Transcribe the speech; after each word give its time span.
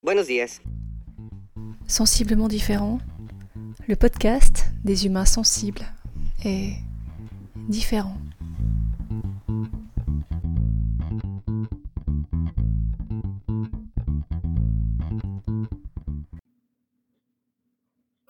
Buenos 0.00 0.28
días. 0.28 0.60
Sensiblement 1.88 2.46
différent, 2.46 2.98
le 3.88 3.96
podcast 3.96 4.66
des 4.84 5.06
humains 5.06 5.24
sensibles 5.24 5.84
est 6.44 6.74
différent. 7.68 8.16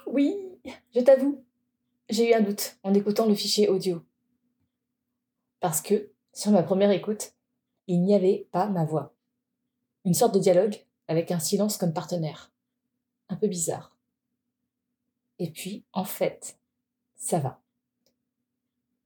Oui, 0.06 0.34
je 0.94 1.00
t'avoue, 1.00 1.44
j'ai 2.08 2.30
eu 2.30 2.32
un 2.32 2.40
doute 2.40 2.78
en 2.82 2.94
écoutant 2.94 3.26
le 3.26 3.34
fichier 3.34 3.68
audio. 3.68 4.02
Parce 5.60 5.82
que, 5.82 6.12
sur 6.32 6.50
ma 6.50 6.62
première 6.62 6.92
écoute, 6.92 7.34
il 7.88 8.00
n'y 8.00 8.14
avait 8.14 8.48
pas 8.52 8.70
ma 8.70 8.86
voix. 8.86 9.14
Une 10.06 10.14
sorte 10.14 10.34
de 10.34 10.40
dialogue 10.40 10.87
avec 11.08 11.30
un 11.30 11.40
silence 11.40 11.76
comme 11.76 11.92
partenaire. 11.92 12.52
Un 13.28 13.36
peu 13.36 13.48
bizarre. 13.48 13.96
Et 15.38 15.50
puis, 15.50 15.84
en 15.92 16.04
fait, 16.04 16.58
ça 17.16 17.38
va. 17.38 17.60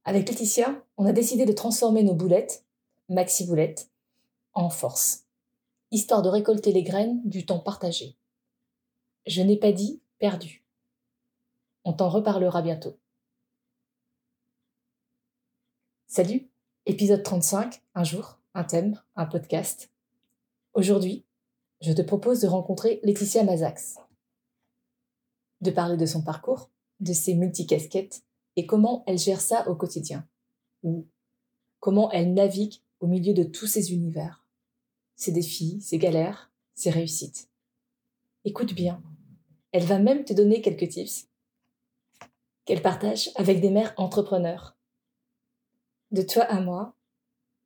Avec 0.05 0.27
Laetitia, 0.27 0.83
on 0.97 1.05
a 1.05 1.13
décidé 1.13 1.45
de 1.45 1.53
transformer 1.53 2.03
nos 2.03 2.13
boulettes, 2.13 2.65
maxi 3.09 3.47
boulettes, 3.47 3.89
en 4.53 4.69
force, 4.69 5.25
histoire 5.91 6.21
de 6.21 6.29
récolter 6.29 6.73
les 6.73 6.83
graines 6.83 7.21
du 7.23 7.45
temps 7.45 7.59
partagé. 7.59 8.17
Je 9.25 9.41
n'ai 9.41 9.57
pas 9.57 9.71
dit 9.71 10.01
perdu. 10.19 10.63
On 11.85 11.93
t'en 11.93 12.09
reparlera 12.09 12.61
bientôt. 12.61 12.97
Salut, 16.07 16.49
épisode 16.85 17.23
35, 17.23 17.81
un 17.95 18.03
jour, 18.03 18.39
un 18.53 18.63
thème, 18.63 19.01
un 19.15 19.25
podcast. 19.25 19.89
Aujourd'hui, 20.73 21.25
je 21.83 21.91
te 21.91 22.01
propose 22.01 22.39
de 22.39 22.47
rencontrer 22.47 23.01
Laetitia 23.03 23.43
Mazax, 23.43 23.97
de 25.59 25.69
parler 25.69 25.97
de 25.97 26.05
son 26.05 26.23
parcours, 26.23 26.69
de 27.01 27.11
ses 27.11 27.33
multicasquettes 27.35 28.23
et 28.55 28.65
comment 28.65 29.03
elle 29.05 29.17
gère 29.17 29.41
ça 29.41 29.67
au 29.67 29.75
quotidien, 29.75 30.25
ou 30.83 31.05
comment 31.81 32.09
elle 32.11 32.33
navigue 32.33 32.81
au 33.01 33.07
milieu 33.07 33.33
de 33.33 33.43
tous 33.43 33.67
ces 33.67 33.91
univers, 33.91 34.45
ses 35.17 35.33
défis, 35.33 35.81
ses 35.81 35.97
galères, 35.97 36.53
ses 36.73 36.89
réussites. 36.89 37.49
Écoute 38.45 38.73
bien, 38.73 39.03
elle 39.73 39.83
va 39.83 39.99
même 39.99 40.23
te 40.23 40.31
donner 40.31 40.61
quelques 40.61 40.87
tips 40.87 41.27
qu'elle 42.63 42.81
partage 42.81 43.29
avec 43.35 43.59
des 43.59 43.71
mères 43.71 43.93
entrepreneurs. 43.97 44.77
De 46.11 46.21
toi 46.21 46.43
à 46.43 46.61
moi, 46.61 46.95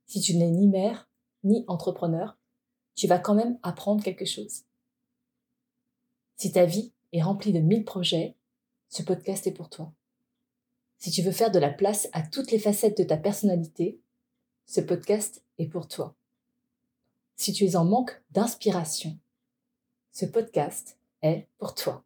si 0.08 0.22
tu 0.22 0.36
n'es 0.38 0.50
ni 0.50 0.68
mère 0.68 1.08
ni 1.44 1.64
entrepreneur, 1.68 2.36
tu 2.98 3.08
vas 3.08 3.20
quand 3.20 3.36
même 3.36 3.60
apprendre 3.62 4.04
quelque 4.04 4.26
chose. 4.26 4.64
Si 6.36 6.52
ta 6.52 6.66
vie 6.66 6.92
est 7.14 7.22
remplie 7.22 7.54
de 7.54 7.60
mille 7.60 7.86
projets, 7.86 8.36
ce 8.90 9.04
podcast 9.04 9.46
est 9.46 9.54
pour 9.54 9.70
toi. 9.70 9.94
Si 10.98 11.12
tu 11.12 11.22
veux 11.22 11.32
faire 11.32 11.52
de 11.52 11.60
la 11.60 11.70
place 11.70 12.10
à 12.12 12.24
toutes 12.24 12.52
les 12.52 12.60
facettes 12.60 12.98
de 12.98 13.04
ta 13.04 13.18
personnalité, 13.18 14.02
ce 14.66 14.82
podcast 14.82 15.44
est 15.60 15.68
pour 15.68 15.88
toi. 15.88 16.16
Si 17.36 17.54
tu 17.54 17.66
es 17.66 17.76
en 17.76 17.86
manque 17.86 18.20
d'inspiration, 18.32 19.18
ce 20.12 20.26
podcast 20.26 20.98
est 21.22 21.48
pour 21.60 21.76
toi. 21.76 22.04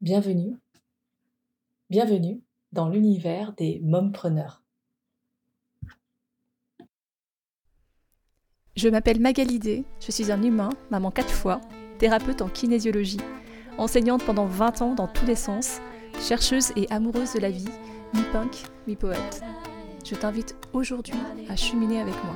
Bienvenue, 0.00 0.56
bienvenue 1.90 2.42
dans 2.72 2.88
l'univers 2.88 3.52
des 3.52 3.80
mompreneurs. 3.80 4.63
Je 8.76 8.88
m'appelle 8.88 9.20
Magalidé, 9.20 9.84
je 10.04 10.10
suis 10.10 10.32
un 10.32 10.42
humain, 10.42 10.70
maman 10.90 11.12
quatre 11.12 11.30
fois, 11.30 11.60
thérapeute 11.98 12.42
en 12.42 12.48
kinésiologie, 12.48 13.20
enseignante 13.78 14.24
pendant 14.24 14.46
20 14.46 14.82
ans 14.82 14.94
dans 14.94 15.06
tous 15.06 15.26
les 15.26 15.36
sens, 15.36 15.80
chercheuse 16.20 16.72
et 16.74 16.90
amoureuse 16.90 17.34
de 17.34 17.38
la 17.38 17.50
vie, 17.50 17.68
mi-punk, 18.14 18.64
mi-poète. 18.88 19.42
Je 20.04 20.16
t'invite 20.16 20.56
aujourd'hui 20.72 21.14
à 21.48 21.54
cheminer 21.54 22.00
avec 22.00 22.14
moi. 22.24 22.34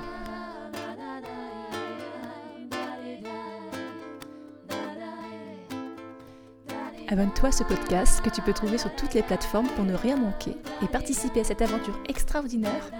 Abonne-toi 7.08 7.48
à 7.48 7.52
ce 7.52 7.64
podcast 7.64 8.20
que 8.20 8.30
tu 8.30 8.42
peux 8.42 8.52
trouver 8.52 8.78
sur 8.78 8.94
toutes 8.94 9.14
les 9.14 9.22
plateformes 9.22 9.68
pour 9.74 9.84
ne 9.84 9.94
rien 9.94 10.16
manquer 10.16 10.54
et 10.82 10.86
participer 10.86 11.40
à 11.40 11.44
cette 11.44 11.62
aventure 11.62 11.98
extraordinaire, 12.08 12.92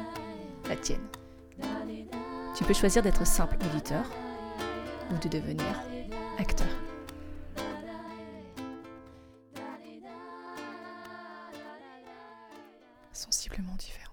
la 0.69 0.75
tienne. 0.75 0.99
Tu 2.59 2.65
peux 2.65 2.75
choisir 2.75 3.05
d'être 3.05 3.25
simple 3.25 3.57
auditeur 3.71 4.05
ou 5.13 5.19
de 5.23 5.29
devenir 5.29 5.65
acteur. 6.39 6.67
Sensiblement 13.13 13.77
différent. 13.79 14.13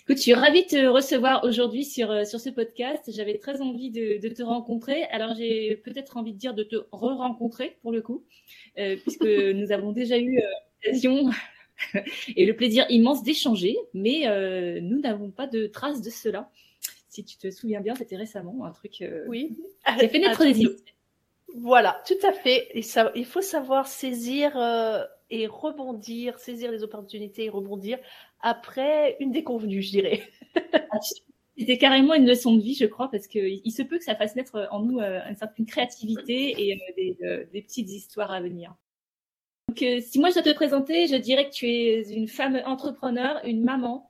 Écoute, 0.00 0.16
je 0.16 0.22
suis 0.22 0.34
ravie 0.34 0.64
de 0.64 0.68
te 0.68 0.86
recevoir 0.86 1.44
aujourd'hui 1.44 1.84
sur, 1.84 2.10
euh, 2.10 2.24
sur 2.24 2.40
ce 2.40 2.50
podcast. 2.50 3.08
J'avais 3.14 3.38
très 3.38 3.60
envie 3.60 3.92
de, 3.92 4.28
te 4.28 4.42
rencontrer. 4.42 5.04
Alors, 5.12 5.36
j'ai 5.36 5.76
peut-être 5.84 6.16
envie 6.16 6.32
de 6.32 6.38
dire 6.38 6.54
de 6.54 6.64
te 6.64 6.74
re-rencontrer 6.90 7.78
pour 7.82 7.92
le 7.92 8.02
coup, 8.02 8.24
euh, 8.78 8.96
puisque 8.96 9.22
nous 9.22 9.70
avons 9.70 9.92
déjà 9.92 10.18
eu 10.18 10.38
euh, 10.38 10.42
l'occasion 10.82 11.30
et 12.36 12.46
le 12.46 12.56
plaisir 12.56 12.86
immense 12.88 13.22
d'échanger, 13.22 13.76
mais 13.94 14.26
euh, 14.26 14.80
nous 14.80 15.00
n'avons 15.00 15.30
pas 15.30 15.46
de 15.46 15.66
traces 15.66 16.02
de 16.02 16.10
cela. 16.10 16.50
Si 17.08 17.24
tu 17.24 17.36
te 17.36 17.50
souviens 17.50 17.80
bien, 17.80 17.94
c'était 17.94 18.16
récemment 18.16 18.64
un 18.64 18.70
truc 18.72 19.02
euh, 19.02 19.24
Oui. 19.28 19.56
qui 19.98 20.04
a 20.04 20.08
fait 20.08 20.18
naître 20.18 20.44
des 20.44 20.60
idées. 20.60 20.76
Voilà, 21.54 22.02
tout 22.06 22.26
à 22.26 22.32
fait. 22.32 22.68
Et 22.74 22.82
ça, 22.82 23.10
il 23.14 23.24
faut 23.24 23.40
savoir 23.40 23.86
saisir 23.86 24.56
euh, 24.56 25.02
et 25.30 25.46
rebondir, 25.46 26.38
saisir 26.38 26.70
les 26.70 26.82
opportunités 26.82 27.46
et 27.46 27.48
rebondir 27.48 27.98
après 28.40 29.16
une 29.20 29.32
déconvenue, 29.32 29.82
je 29.82 29.90
dirais. 29.90 30.22
C'était 31.58 31.78
carrément 31.78 32.14
une 32.14 32.26
leçon 32.26 32.54
de 32.54 32.62
vie, 32.62 32.74
je 32.74 32.86
crois, 32.86 33.10
parce 33.10 33.26
que 33.26 33.40
il 33.40 33.70
se 33.72 33.82
peut 33.82 33.98
que 33.98 34.04
ça 34.04 34.14
fasse 34.14 34.36
naître 34.36 34.68
en 34.70 34.80
nous 34.80 35.00
euh, 35.00 35.20
une 35.28 35.34
certaine 35.34 35.66
créativité 35.66 36.54
et 36.56 36.74
euh, 36.74 36.92
des, 36.96 37.18
euh, 37.24 37.44
des 37.52 37.62
petites 37.62 37.90
histoires 37.90 38.30
à 38.30 38.40
venir. 38.40 38.76
Donc, 39.68 39.82
euh, 39.82 40.00
si 40.00 40.18
moi 40.18 40.30
je 40.30 40.34
dois 40.34 40.42
te 40.42 40.54
présenter, 40.54 41.06
je 41.06 41.16
dirais 41.16 41.48
que 41.48 41.54
tu 41.54 41.66
es 41.66 42.10
une 42.10 42.28
femme 42.28 42.60
entrepreneur, 42.64 43.40
une 43.44 43.62
maman. 43.62 44.08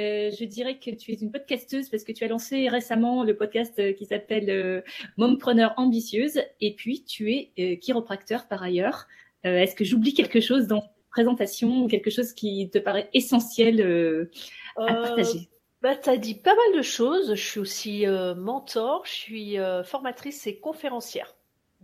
Euh, 0.00 0.30
je 0.30 0.44
dirais 0.44 0.78
que 0.78 0.90
tu 0.90 1.12
es 1.12 1.14
une 1.14 1.30
podcasteuse 1.30 1.90
parce 1.90 2.02
que 2.02 2.12
tu 2.12 2.24
as 2.24 2.28
lancé 2.28 2.68
récemment 2.68 3.24
le 3.24 3.36
podcast 3.36 3.78
euh, 3.78 3.92
qui 3.92 4.06
s'appelle 4.06 4.48
euh, 4.48 4.80
Mompreneur 5.18 5.74
ambitieuse. 5.76 6.40
Et 6.60 6.74
puis, 6.74 7.04
tu 7.04 7.32
es 7.32 7.78
chiropracteur 7.78 8.48
par 8.48 8.62
ailleurs. 8.62 9.06
Est-ce 9.44 9.74
que 9.74 9.84
j'oublie 9.84 10.14
quelque 10.14 10.40
chose 10.40 10.68
dans 10.68 10.80
cette 10.80 11.10
présentation, 11.10 11.88
quelque 11.88 12.10
chose 12.10 12.32
qui 12.32 12.70
te 12.70 12.78
paraît 12.78 13.10
essentiel 13.12 14.30
à 14.76 14.94
partager? 14.94 15.48
bah, 15.82 15.96
tu 15.96 16.08
as 16.08 16.16
dit 16.16 16.36
pas 16.36 16.54
mal 16.54 16.78
de 16.78 16.82
choses. 16.82 17.34
Je 17.34 17.42
suis 17.42 17.58
aussi 17.58 18.06
mentor, 18.36 19.02
je 19.04 19.10
suis 19.10 19.56
formatrice 19.84 20.46
et 20.46 20.60
conférencière. 20.60 21.34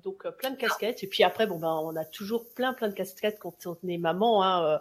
Donc 0.09 0.25
euh, 0.27 0.31
plein 0.33 0.51
de 0.51 0.57
casquettes. 0.57 1.03
Et 1.05 1.07
puis 1.07 1.23
après, 1.25 1.47
bon 1.47 1.59
ben, 1.59 1.79
on 1.83 1.97
a 1.97 2.05
toujours 2.05 2.49
plein 2.55 2.73
plein 2.75 2.89
de 2.89 2.95
casquettes 2.95 3.39
quand 3.39 3.67
on 3.67 3.77
est 3.89 3.99
maman, 3.99 4.43
hein, 4.43 4.65
euh, 4.65 4.79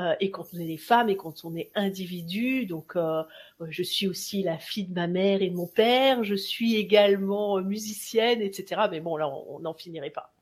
euh, 0.00 0.14
et 0.20 0.30
quand 0.30 0.46
on 0.54 0.58
est 0.58 0.66
des 0.66 0.76
femmes 0.76 1.08
et 1.10 1.16
quand 1.16 1.44
on 1.44 1.54
est 1.56 1.70
individu. 1.74 2.66
Donc 2.66 2.96
euh, 2.96 3.22
je 3.68 3.82
suis 3.82 4.06
aussi 4.06 4.42
la 4.42 4.58
fille 4.58 4.84
de 4.84 4.94
ma 4.94 5.06
mère 5.08 5.42
et 5.42 5.50
de 5.50 5.56
mon 5.56 5.66
père. 5.66 6.22
Je 6.24 6.34
suis 6.36 6.76
également 6.76 7.60
musicienne, 7.60 8.40
etc. 8.42 8.82
Mais 8.90 9.00
bon, 9.00 9.16
là, 9.16 9.28
on 9.28 9.60
n'en 9.60 9.74
finirait 9.74 10.10
pas. 10.10 10.32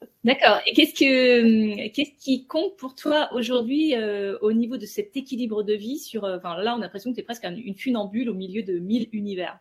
D'accord. 0.24 0.58
Et 0.66 0.72
qu'est-ce 0.74 0.94
que 0.94 1.88
qu'est-ce 1.88 2.12
qui 2.22 2.46
compte 2.46 2.76
pour 2.76 2.94
toi 2.94 3.30
aujourd'hui 3.32 3.94
euh, 3.96 4.38
au 4.42 4.52
niveau 4.52 4.76
de 4.76 4.86
cet 4.86 5.16
équilibre 5.16 5.62
de 5.62 5.74
vie 5.74 5.98
sur 5.98 6.24
enfin 6.24 6.56
là 6.62 6.74
on 6.74 6.78
a 6.78 6.82
l'impression 6.82 7.10
que 7.10 7.16
tu 7.16 7.20
es 7.22 7.24
presque 7.24 7.44
un- 7.46 7.56
une 7.56 7.76
funambule 7.76 8.28
au 8.30 8.34
milieu 8.34 8.62
de 8.62 8.78
mille 8.78 9.08
univers. 9.12 9.58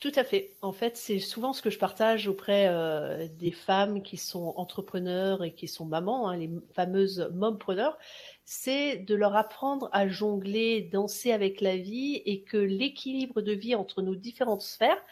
Tout 0.00 0.12
à 0.14 0.24
fait. 0.24 0.56
En 0.62 0.72
fait, 0.72 0.96
c'est 0.96 1.18
souvent 1.18 1.52
ce 1.52 1.60
que 1.60 1.68
je 1.68 1.78
partage 1.78 2.26
auprès 2.26 2.68
euh, 2.68 3.28
des 3.38 3.50
femmes 3.50 4.02
qui 4.02 4.16
sont 4.16 4.54
entrepreneurs 4.56 5.44
et 5.44 5.52
qui 5.52 5.68
sont 5.68 5.84
mamans, 5.84 6.26
hein, 6.30 6.38
les 6.38 6.50
fameuses 6.74 7.30
mompreneurs, 7.34 7.98
c'est 8.46 8.96
de 8.96 9.14
leur 9.14 9.36
apprendre 9.36 9.90
à 9.92 10.08
jongler, 10.08 10.80
danser 10.80 11.32
avec 11.32 11.60
la 11.60 11.76
vie 11.76 12.22
et 12.24 12.40
que 12.40 12.56
l'équilibre 12.56 13.42
de 13.42 13.52
vie 13.52 13.74
entre 13.74 14.00
nos 14.00 14.14
différentes 14.14 14.62
sphères, 14.62 15.04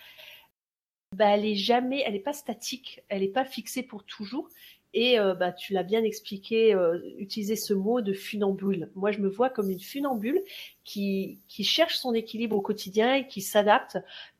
bah, 1.12 1.36
elle 1.36 1.44
est 1.44 1.54
jamais, 1.54 2.02
elle 2.06 2.14
n'est 2.14 2.18
pas 2.20 2.32
statique, 2.32 3.02
elle 3.08 3.20
n'est 3.20 3.28
pas 3.28 3.44
fixée 3.44 3.82
pour 3.82 4.04
toujours. 4.04 4.48
Et 4.94 5.18
euh, 5.20 5.34
bah, 5.34 5.52
tu 5.52 5.74
l'as 5.74 5.82
bien 5.82 6.02
expliqué, 6.02 6.74
euh, 6.74 6.98
utiliser 7.18 7.56
ce 7.56 7.74
mot 7.74 8.00
de 8.00 8.14
funambule. 8.14 8.90
Moi, 8.94 9.12
je 9.12 9.18
me 9.18 9.28
vois 9.28 9.50
comme 9.50 9.70
une 9.70 9.80
funambule 9.80 10.42
qui, 10.84 11.40
qui 11.46 11.62
cherche 11.62 11.96
son 11.96 12.14
équilibre 12.14 12.56
au 12.56 12.62
quotidien 12.62 13.16
et 13.16 13.26
qui 13.26 13.42
s'adapte 13.42 13.98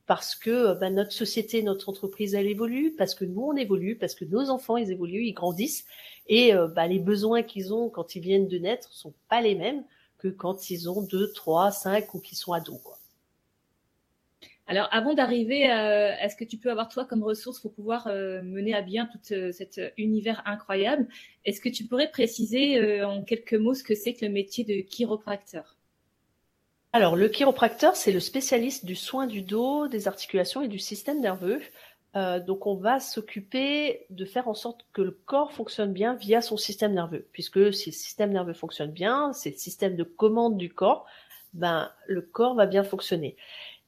parce 0.09 0.35
que 0.35 0.75
bah, 0.75 0.91
notre 0.91 1.13
société, 1.13 1.63
notre 1.63 1.89
entreprise, 1.89 2.35
elle 2.35 2.49
évolue, 2.49 2.95
parce 2.99 3.15
que 3.15 3.25
nous, 3.25 3.43
on 3.43 3.57
évolue, 3.57 3.97
parce 3.97 4.17
que 4.17 4.25
nos 4.25 4.51
enfants, 4.51 4.77
ils 4.77 4.91
évoluent, 4.91 5.27
ils 5.27 5.35
grandissent, 5.35 5.85
et 6.27 6.53
euh, 6.55 6.67
bah, 6.67 6.89
les 6.89 6.99
besoins 6.99 7.45
qu'ils 7.45 7.73
ont 7.73 7.89
quand 7.89 8.17
ils 8.17 8.23
viennent 8.23 8.49
de 8.49 8.59
naître 8.59 8.93
sont 8.93 9.15
pas 9.29 9.41
les 9.41 9.55
mêmes 9.55 9.85
que 10.19 10.29
quand 10.29 10.71
ils 10.71 10.91
ont 10.91 11.03
2, 11.03 11.33
3, 11.33 11.71
5 11.71 12.15
ou 12.15 12.21
qu'ils 12.21 12.37
sont 12.37 12.53
ados. 12.53 12.81
Alors, 14.71 14.87
avant 14.91 15.15
d'arriver 15.15 15.65
à, 15.65 16.29
ce 16.29 16.37
que 16.37 16.45
tu 16.45 16.59
peux 16.59 16.71
avoir 16.71 16.91
toi 16.91 17.07
comme 17.07 17.23
ressource 17.23 17.59
pour 17.59 17.73
pouvoir 17.73 18.07
euh, 18.07 18.43
mener 18.43 18.75
à 18.75 18.83
bien 18.83 19.07
tout 19.07 19.33
euh, 19.33 19.51
cet 19.51 19.81
univers 19.97 20.43
incroyable, 20.45 21.09
est-ce 21.47 21.63
que 21.63 21.71
tu 21.71 21.85
pourrais 21.85 22.11
préciser 22.11 22.77
euh, 22.77 23.09
en 23.09 23.23
quelques 23.23 23.55
mots 23.55 23.73
ce 23.73 23.83
que 23.83 23.95
c'est 23.95 24.13
que 24.13 24.27
le 24.27 24.31
métier 24.31 24.65
de 24.65 24.87
chiropracteur? 24.87 25.78
Alors, 26.93 27.17
le 27.17 27.29
chiropracteur, 27.29 27.97
c'est 27.97 28.13
le 28.13 28.21
spécialiste 28.21 28.85
du 28.85 28.95
soin 28.95 29.27
du 29.27 29.43
dos, 29.43 29.89
des 29.89 30.09
articulations 30.09 30.63
et 30.63 30.69
du 30.69 30.79
système 30.79 31.21
nerveux. 31.21 31.61
donc, 32.15 32.67
on 32.67 32.75
va 32.75 32.99
s'occuper 32.99 34.07
de 34.11 34.25
faire 34.25 34.49
en 34.49 34.55
sorte 34.55 34.87
que 34.93 35.03
le 35.03 35.13
corps 35.13 35.53
fonctionne 35.53 35.93
bien 35.93 36.15
via 36.15 36.41
son 36.41 36.57
système 36.57 36.95
nerveux, 36.95 37.29
puisque 37.33 37.73
si 37.75 37.91
le 37.91 37.95
système 37.95 38.33
nerveux 38.33 38.55
fonctionne 38.55 38.91
bien, 38.91 39.33
c'est 39.33 39.51
le 39.51 39.57
système 39.57 39.97
de 39.97 40.03
commande 40.03 40.57
du 40.57 40.73
corps, 40.73 41.07
ben 41.53 41.91
le 42.07 42.23
corps 42.23 42.55
va 42.55 42.67
bien 42.67 42.85
fonctionner. 42.85 43.37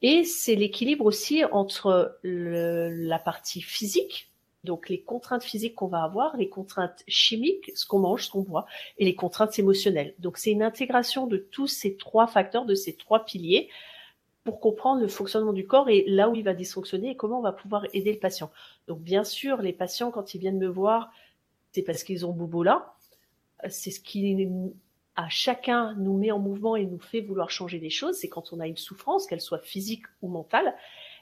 Et 0.02 0.24
c'est 0.24 0.54
l'équilibre 0.54 1.04
aussi 1.04 1.44
entre 1.44 2.18
la 2.22 3.18
partie 3.18 3.60
physique, 3.60 4.29
donc 4.64 4.88
les 4.88 5.00
contraintes 5.00 5.42
physiques 5.42 5.74
qu'on 5.74 5.86
va 5.86 6.02
avoir, 6.02 6.36
les 6.36 6.48
contraintes 6.48 7.02
chimiques, 7.08 7.70
ce 7.74 7.86
qu'on 7.86 7.98
mange, 7.98 8.26
ce 8.26 8.30
qu'on 8.30 8.42
boit, 8.42 8.66
et 8.98 9.04
les 9.04 9.14
contraintes 9.14 9.58
émotionnelles. 9.58 10.14
Donc 10.18 10.36
c'est 10.36 10.50
une 10.50 10.62
intégration 10.62 11.26
de 11.26 11.38
tous 11.38 11.66
ces 11.66 11.96
trois 11.96 12.26
facteurs, 12.26 12.66
de 12.66 12.74
ces 12.74 12.94
trois 12.94 13.24
piliers, 13.24 13.68
pour 14.44 14.60
comprendre 14.60 15.00
le 15.00 15.08
fonctionnement 15.08 15.52
du 15.52 15.66
corps 15.66 15.88
et 15.88 16.04
là 16.06 16.28
où 16.28 16.34
il 16.34 16.42
va 16.42 16.54
dysfonctionner 16.54 17.10
et 17.10 17.16
comment 17.16 17.38
on 17.38 17.42
va 17.42 17.52
pouvoir 17.52 17.86
aider 17.92 18.12
le 18.12 18.18
patient. 18.18 18.50
Donc 18.88 19.00
bien 19.00 19.24
sûr, 19.24 19.62
les 19.62 19.72
patients, 19.72 20.10
quand 20.10 20.34
ils 20.34 20.38
viennent 20.40 20.58
me 20.58 20.68
voir, 20.68 21.10
c'est 21.72 21.82
parce 21.82 22.04
qu'ils 22.04 22.26
ont 22.26 22.32
bobo 22.32 22.62
là. 22.62 22.94
C'est 23.68 23.90
ce 23.90 24.00
qui 24.00 24.48
à 25.16 25.28
chacun 25.28 25.94
nous 25.98 26.16
met 26.16 26.30
en 26.30 26.38
mouvement 26.38 26.76
et 26.76 26.86
nous 26.86 26.98
fait 26.98 27.20
vouloir 27.20 27.50
changer 27.50 27.78
des 27.78 27.90
choses, 27.90 28.16
c'est 28.16 28.28
quand 28.28 28.52
on 28.52 28.60
a 28.60 28.66
une 28.66 28.76
souffrance, 28.76 29.26
qu'elle 29.26 29.40
soit 29.40 29.58
physique 29.58 30.04
ou 30.22 30.28
mentale. 30.28 30.74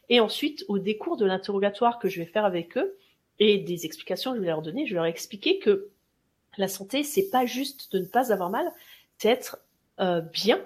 Et 0.09 0.21
ensuite, 0.21 0.65
au 0.69 0.79
décours 0.79 1.17
de 1.17 1.27
l'interrogatoire 1.27 1.99
que 1.99 2.09
je 2.09 2.21
vais 2.21 2.27
faire 2.27 2.45
avec 2.45 2.77
eux 2.77 2.97
et 3.39 3.59
des 3.59 3.87
explications 3.87 4.35
je 4.35 4.41
vais 4.41 4.47
leur 4.47 4.63
donner, 4.63 4.87
je 4.87 4.93
vais 4.93 4.97
leur 4.97 5.07
expliquer 5.07 5.59
que 5.59 5.91
la 6.57 6.69
santé, 6.69 7.05
c'est 7.05 7.31
pas 7.31 7.47
juste 7.47 7.93
de 7.93 8.01
ne 8.01 8.05
pas 8.05 8.33
avoir 8.33 8.51
mal, 8.51 8.73
c'est 9.19 9.29
être 9.29 9.59
euh, 10.01 10.21
bien 10.21 10.61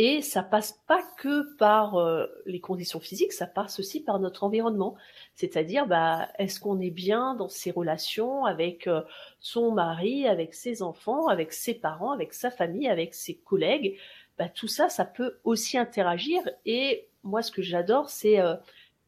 et 0.00 0.22
ça 0.22 0.44
passe 0.44 0.80
pas 0.86 1.02
que 1.16 1.56
par 1.56 1.96
euh, 1.96 2.24
les 2.46 2.60
conditions 2.60 3.00
physiques, 3.00 3.32
ça 3.32 3.48
passe 3.48 3.80
aussi 3.80 3.98
par 4.00 4.20
notre 4.20 4.44
environnement. 4.44 4.94
C'est-à-dire, 5.34 5.88
bah, 5.88 6.28
est-ce 6.38 6.60
qu'on 6.60 6.78
est 6.80 6.92
bien 6.92 7.34
dans 7.34 7.48
ses 7.48 7.72
relations 7.72 8.44
avec 8.44 8.86
euh, 8.86 9.02
son 9.40 9.72
mari, 9.72 10.28
avec 10.28 10.54
ses 10.54 10.82
enfants, 10.82 11.26
avec 11.26 11.52
ses 11.52 11.74
parents, 11.74 12.12
avec 12.12 12.32
sa 12.32 12.52
famille, 12.52 12.86
avec 12.86 13.12
ses 13.12 13.38
collègues? 13.38 13.98
Bah, 14.38 14.48
Tout 14.48 14.68
ça, 14.68 14.88
ça 14.88 15.04
peut 15.04 15.40
aussi 15.42 15.76
interagir. 15.76 16.48
Et 16.64 17.08
moi, 17.24 17.42
ce 17.42 17.50
que 17.50 17.62
j'adore, 17.62 18.08
c'est 18.08 18.38
euh, 18.38 18.54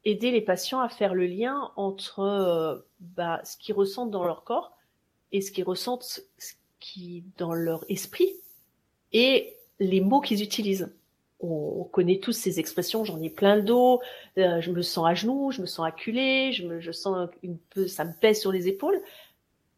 aider 0.04 0.30
les 0.30 0.40
patients 0.40 0.80
à 0.80 0.88
faire 0.88 1.14
le 1.14 1.26
lien 1.26 1.72
entre 1.76 2.84
bah, 3.00 3.40
ce 3.44 3.56
qu'ils 3.56 3.74
ressentent 3.74 4.10
dans 4.10 4.24
leur 4.24 4.44
corps 4.44 4.76
et 5.32 5.40
ce 5.40 5.52
qu'ils 5.52 5.64
ressentent 5.64 6.04
ce 6.38 6.52
qui, 6.80 7.24
dans 7.36 7.52
leur 7.52 7.84
esprit. 7.88 8.34
Et 9.12 9.56
les 9.78 10.00
mots 10.00 10.20
qu'ils 10.20 10.42
utilisent. 10.42 10.94
On, 11.42 11.84
connaît 11.84 12.18
tous 12.18 12.32
ces 12.32 12.60
expressions, 12.60 13.04
j'en 13.04 13.20
ai 13.20 13.30
plein 13.30 13.56
le 13.56 13.62
dos, 13.62 14.00
euh, 14.36 14.60
je 14.60 14.70
me 14.70 14.82
sens 14.82 15.08
à 15.08 15.14
genoux, 15.14 15.50
je 15.50 15.62
me 15.62 15.66
sens 15.66 15.86
acculé, 15.86 16.52
je, 16.52 16.66
me, 16.66 16.80
je 16.80 16.92
sens 16.92 17.30
une 17.42 17.56
peu, 17.56 17.88
ça 17.88 18.04
me 18.04 18.12
pèse 18.12 18.40
sur 18.40 18.52
les 18.52 18.68
épaules. 18.68 19.00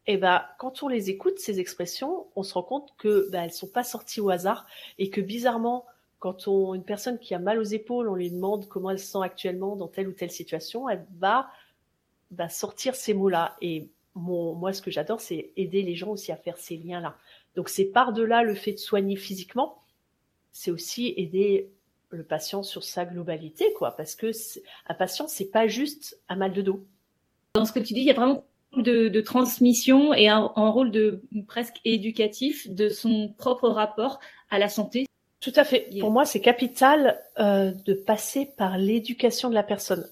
Et 0.05 0.15
eh 0.15 0.17
ben, 0.17 0.43
quand 0.59 0.83
on 0.83 0.89
les 0.89 1.09
écoute, 1.09 1.39
ces 1.39 1.61
expressions, 1.61 2.27
on 2.35 2.43
se 2.43 2.53
rend 2.53 2.63
compte 2.63 2.93
que 2.97 3.29
ben, 3.31 3.43
elles 3.43 3.53
sont 3.53 3.69
pas 3.69 3.85
sorties 3.85 4.19
au 4.19 4.29
hasard 4.29 4.67
et 4.99 5.09
que 5.09 5.21
bizarrement, 5.21 5.85
quand 6.23 6.47
on, 6.47 6.73
une 6.73 6.85
personne 6.85 7.19
qui 7.19 7.33
a 7.33 7.39
mal 7.39 7.59
aux 7.59 7.63
épaules, 7.63 8.07
on 8.07 8.15
lui 8.15 8.31
demande 8.31 8.69
comment 8.69 8.91
elle 8.91 8.99
se 8.99 9.07
sent 9.07 9.17
actuellement 9.21 9.75
dans 9.75 9.89
telle 9.89 10.07
ou 10.07 10.13
telle 10.13 10.31
situation, 10.31 10.87
elle 10.87 11.05
va, 11.19 11.49
sortir 12.47 12.95
ces 12.95 13.13
mots-là. 13.13 13.57
Et 13.61 13.89
moi, 14.15 14.71
ce 14.71 14.81
que 14.81 14.89
j'adore, 14.89 15.19
c'est 15.19 15.51
aider 15.57 15.81
les 15.81 15.95
gens 15.95 16.11
aussi 16.11 16.31
à 16.31 16.37
faire 16.37 16.57
ces 16.57 16.77
liens-là. 16.77 17.17
Donc, 17.57 17.67
c'est 17.67 17.83
par-delà 17.83 18.41
le 18.41 18.55
fait 18.55 18.71
de 18.71 18.77
soigner 18.77 19.17
physiquement, 19.17 19.81
c'est 20.53 20.71
aussi 20.71 21.13
aider 21.17 21.69
le 22.09 22.23
patient 22.23 22.63
sur 22.63 22.85
sa 22.85 23.03
globalité, 23.03 23.73
quoi, 23.77 23.91
parce 23.91 24.15
que 24.15 24.31
un 24.87 24.93
patient, 24.93 25.27
c'est 25.27 25.51
pas 25.51 25.67
juste 25.67 26.17
un 26.29 26.37
mal 26.37 26.53
de 26.53 26.61
dos. 26.61 26.85
Dans 27.55 27.65
ce 27.65 27.73
que 27.73 27.79
tu 27.79 27.93
dis, 27.93 27.99
il 27.99 28.05
y 28.05 28.11
a 28.11 28.13
vraiment 28.13 28.45
de, 28.77 29.09
de 29.09 29.21
transmission 29.21 30.13
et 30.13 30.29
un, 30.29 30.47
rôle 30.55 30.91
de 30.91 31.21
presque 31.47 31.81
éducatif 31.83 32.69
de 32.69 32.87
son 32.87 33.33
propre 33.37 33.67
rapport 33.67 34.21
à 34.49 34.57
la 34.57 34.69
santé. 34.69 35.05
Tout 35.43 35.51
à 35.57 35.65
fait. 35.65 35.89
Pour 35.99 36.09
moi, 36.09 36.23
c'est 36.23 36.39
capital 36.39 37.21
euh, 37.37 37.71
de 37.85 37.93
passer 37.93 38.45
par 38.45 38.77
l'éducation 38.77 39.49
de 39.49 39.53
la 39.53 39.61
personne. 39.61 40.09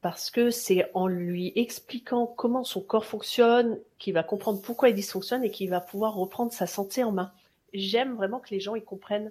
Parce 0.00 0.28
que 0.28 0.50
c'est 0.50 0.90
en 0.92 1.06
lui 1.06 1.52
expliquant 1.54 2.26
comment 2.26 2.64
son 2.64 2.80
corps 2.80 3.04
fonctionne 3.04 3.78
qu'il 4.00 4.12
va 4.12 4.24
comprendre 4.24 4.60
pourquoi 4.60 4.88
il 4.88 4.96
dysfonctionne 4.96 5.44
et 5.44 5.52
qu'il 5.52 5.70
va 5.70 5.80
pouvoir 5.80 6.16
reprendre 6.16 6.52
sa 6.52 6.66
santé 6.66 7.04
en 7.04 7.12
main. 7.12 7.30
J'aime 7.72 8.16
vraiment 8.16 8.40
que 8.40 8.50
les 8.50 8.58
gens 8.58 8.74
y 8.74 8.82
comprennent 8.82 9.30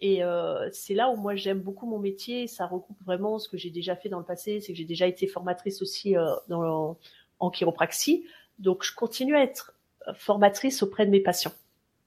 et 0.00 0.24
euh, 0.24 0.68
c'est 0.72 0.94
là 0.94 1.10
où 1.10 1.16
moi 1.16 1.36
j'aime 1.36 1.60
beaucoup 1.60 1.86
mon 1.86 2.00
métier. 2.00 2.48
Ça 2.48 2.66
regroupe 2.66 3.00
vraiment 3.04 3.38
ce 3.38 3.48
que 3.48 3.56
j'ai 3.56 3.70
déjà 3.70 3.94
fait 3.94 4.08
dans 4.08 4.18
le 4.18 4.24
passé. 4.24 4.60
C'est 4.60 4.72
que 4.72 4.78
j'ai 4.78 4.84
déjà 4.84 5.06
été 5.06 5.28
formatrice 5.28 5.80
aussi 5.80 6.16
euh, 6.16 6.26
dans, 6.48 6.96
en 7.38 7.50
chiropraxie. 7.50 8.26
Donc 8.58 8.82
je 8.82 8.92
continue 8.92 9.36
à 9.36 9.44
être 9.44 9.74
formatrice 10.14 10.82
auprès 10.82 11.06
de 11.06 11.12
mes 11.12 11.20
patients. 11.20 11.52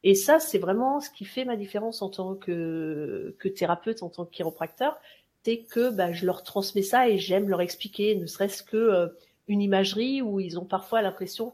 Et 0.04 0.16
ça, 0.16 0.40
c'est 0.40 0.58
vraiment 0.58 1.00
ce 1.00 1.10
qui 1.10 1.26
fait 1.26 1.46
ma 1.46 1.56
différence 1.56 2.02
en 2.02 2.10
tant 2.10 2.36
que, 2.36 3.36
que 3.40 3.48
thérapeute, 3.48 4.02
en 4.04 4.10
tant 4.10 4.26
que 4.26 4.32
chiropracteur, 4.32 4.98
c'est 5.44 5.60
que 5.60 5.92
bah, 5.92 6.12
je 6.12 6.26
leur 6.26 6.44
transmets 6.44 6.82
ça 6.82 7.10
et 7.10 7.18
j'aime 7.18 7.50
leur 7.50 7.62
expliquer, 7.62 8.16
ne 8.16 8.26
serait-ce 8.26 8.64
que 8.64 8.78
euh, 8.78 9.08
une 9.48 9.62
imagerie 9.62 10.22
où 10.22 10.40
ils 10.40 10.60
ont 10.60 10.66
parfois 10.66 11.02
l'impression 11.02 11.54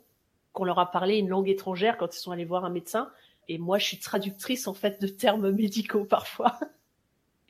qu'on 0.54 0.66
leur 0.66 0.80
a 0.80 0.92
parlé 0.92 1.18
une 1.18 1.30
langue 1.30 1.50
étrangère 1.50 1.98
quand 1.98 2.16
ils 2.16 2.20
sont 2.20 2.32
allés 2.32 2.46
voir 2.46 2.66
un 2.66 2.70
médecin 2.70 3.10
et 3.50 3.58
moi, 3.58 3.78
je 3.78 3.86
suis 3.86 4.00
traductrice 4.00 4.68
en 4.68 4.74
fait 4.74 5.02
de 5.02 5.08
termes 5.08 5.52
médicaux 5.52 6.06
parfois. 6.10 6.60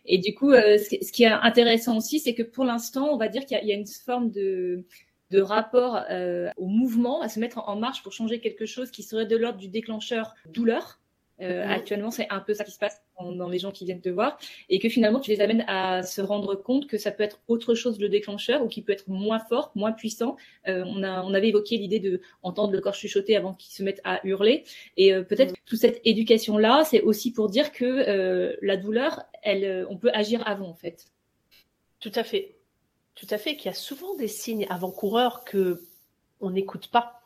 Et 0.06 0.20
du 0.20 0.34
coup, 0.34 0.52
euh, 0.52 0.78
ce 0.78 1.12
qui 1.12 1.24
est 1.24 1.28
intéressant 1.28 1.98
aussi, 1.98 2.20
c'est 2.20 2.34
que 2.34 2.44
pour 2.44 2.64
l'instant, 2.64 3.10
on 3.12 3.18
va 3.18 3.28
dire 3.28 3.46
qu'il 3.46 3.60
y, 3.62 3.72
a 3.74 3.76
une 3.76 3.88
forme 3.88 4.32
de, 4.32 4.86
de 5.32 5.42
rapport 5.42 6.04
euh, 6.10 6.50
au 6.58 6.68
mouvement, 6.68 7.22
à 7.22 7.30
se 7.30 7.40
mettre 7.40 7.68
en 7.68 7.76
marche 7.76 8.04
pour 8.04 8.14
changer 8.14 8.40
quelque 8.40 8.66
chose 8.66 8.92
qui 8.92 9.04
serait 9.04 9.26
de 9.26 9.36
l'ordre 9.36 9.60
du 9.60 9.68
déclencheur 9.68 10.36
douleur, 10.50 11.00
euh. 11.42 11.68
Actuellement, 11.68 12.10
c'est 12.10 12.28
un 12.30 12.40
peu 12.40 12.54
ça 12.54 12.64
qui 12.64 12.72
se 12.72 12.80
passe 12.80 13.02
dans, 13.20 13.50
les 13.50 13.60
gens 13.60 13.72
qui 13.72 13.86
viennent 13.86 14.02
te 14.02 14.10
voir, 14.10 14.40
et 14.70 14.80
que 14.80 14.90
finalement, 14.90 15.20
tu 15.20 15.32
les 15.32 15.42
amènes 15.42 15.64
à 15.68 16.04
se 16.04 16.22
rendre 16.22 16.56
compte 16.56 16.88
que 16.88 16.98
ça 16.98 17.12
peut 17.12 17.24
être 17.24 17.40
autre 17.48 17.76
chose 17.76 18.00
le 18.00 18.10
déclencheur, 18.10 18.64
ou 18.64 18.68
qui 18.68 18.82
peut 18.82 18.92
être 18.92 19.08
moins 19.08 19.40
fort, 19.40 19.72
moins 19.76 19.92
puissant. 19.92 20.36
Euh, 20.68 20.84
on, 20.88 21.04
a, 21.04 21.24
on 21.24 21.34
avait 21.34 21.50
évoqué 21.50 21.78
l'idée 21.78 22.00
de 22.00 22.22
entendre 22.42 22.74
le 22.74 22.82
corps 22.82 22.96
chuchoter 22.96 23.36
avant 23.36 23.54
qu'il 23.54 23.72
se 23.72 23.84
mette 23.84 24.02
à 24.04 24.26
hurler, 24.26 24.64
et 24.98 25.14
euh, 25.14 25.24
peut-être 25.24 25.52
mhm. 25.52 25.58
toute 25.66 25.80
cette 25.80 26.02
éducation-là, 26.06 26.84
c'est 26.86 27.02
aussi 27.02 27.32
pour 27.32 27.50
dire 27.50 27.72
que 27.72 27.86
euh, 27.86 28.56
la 28.62 28.78
douleur, 28.78 29.24
elle, 29.44 29.86
on 29.90 29.98
peut 29.98 30.12
agir 30.14 30.42
avant, 30.48 30.70
en 30.70 30.76
fait. 30.76 31.06
Tout 32.00 32.12
à 32.16 32.24
fait. 32.24 32.57
Tout 33.18 33.28
à 33.32 33.40
fait, 33.40 33.56
qu'il 33.56 33.66
y 33.66 33.74
a 33.74 33.74
souvent 33.74 34.16
des 34.16 34.28
signes 34.28 34.68
avant-coureurs 34.70 35.44
que 35.44 35.82
on 36.40 36.52
n'écoute 36.52 36.88
pas. 36.88 37.22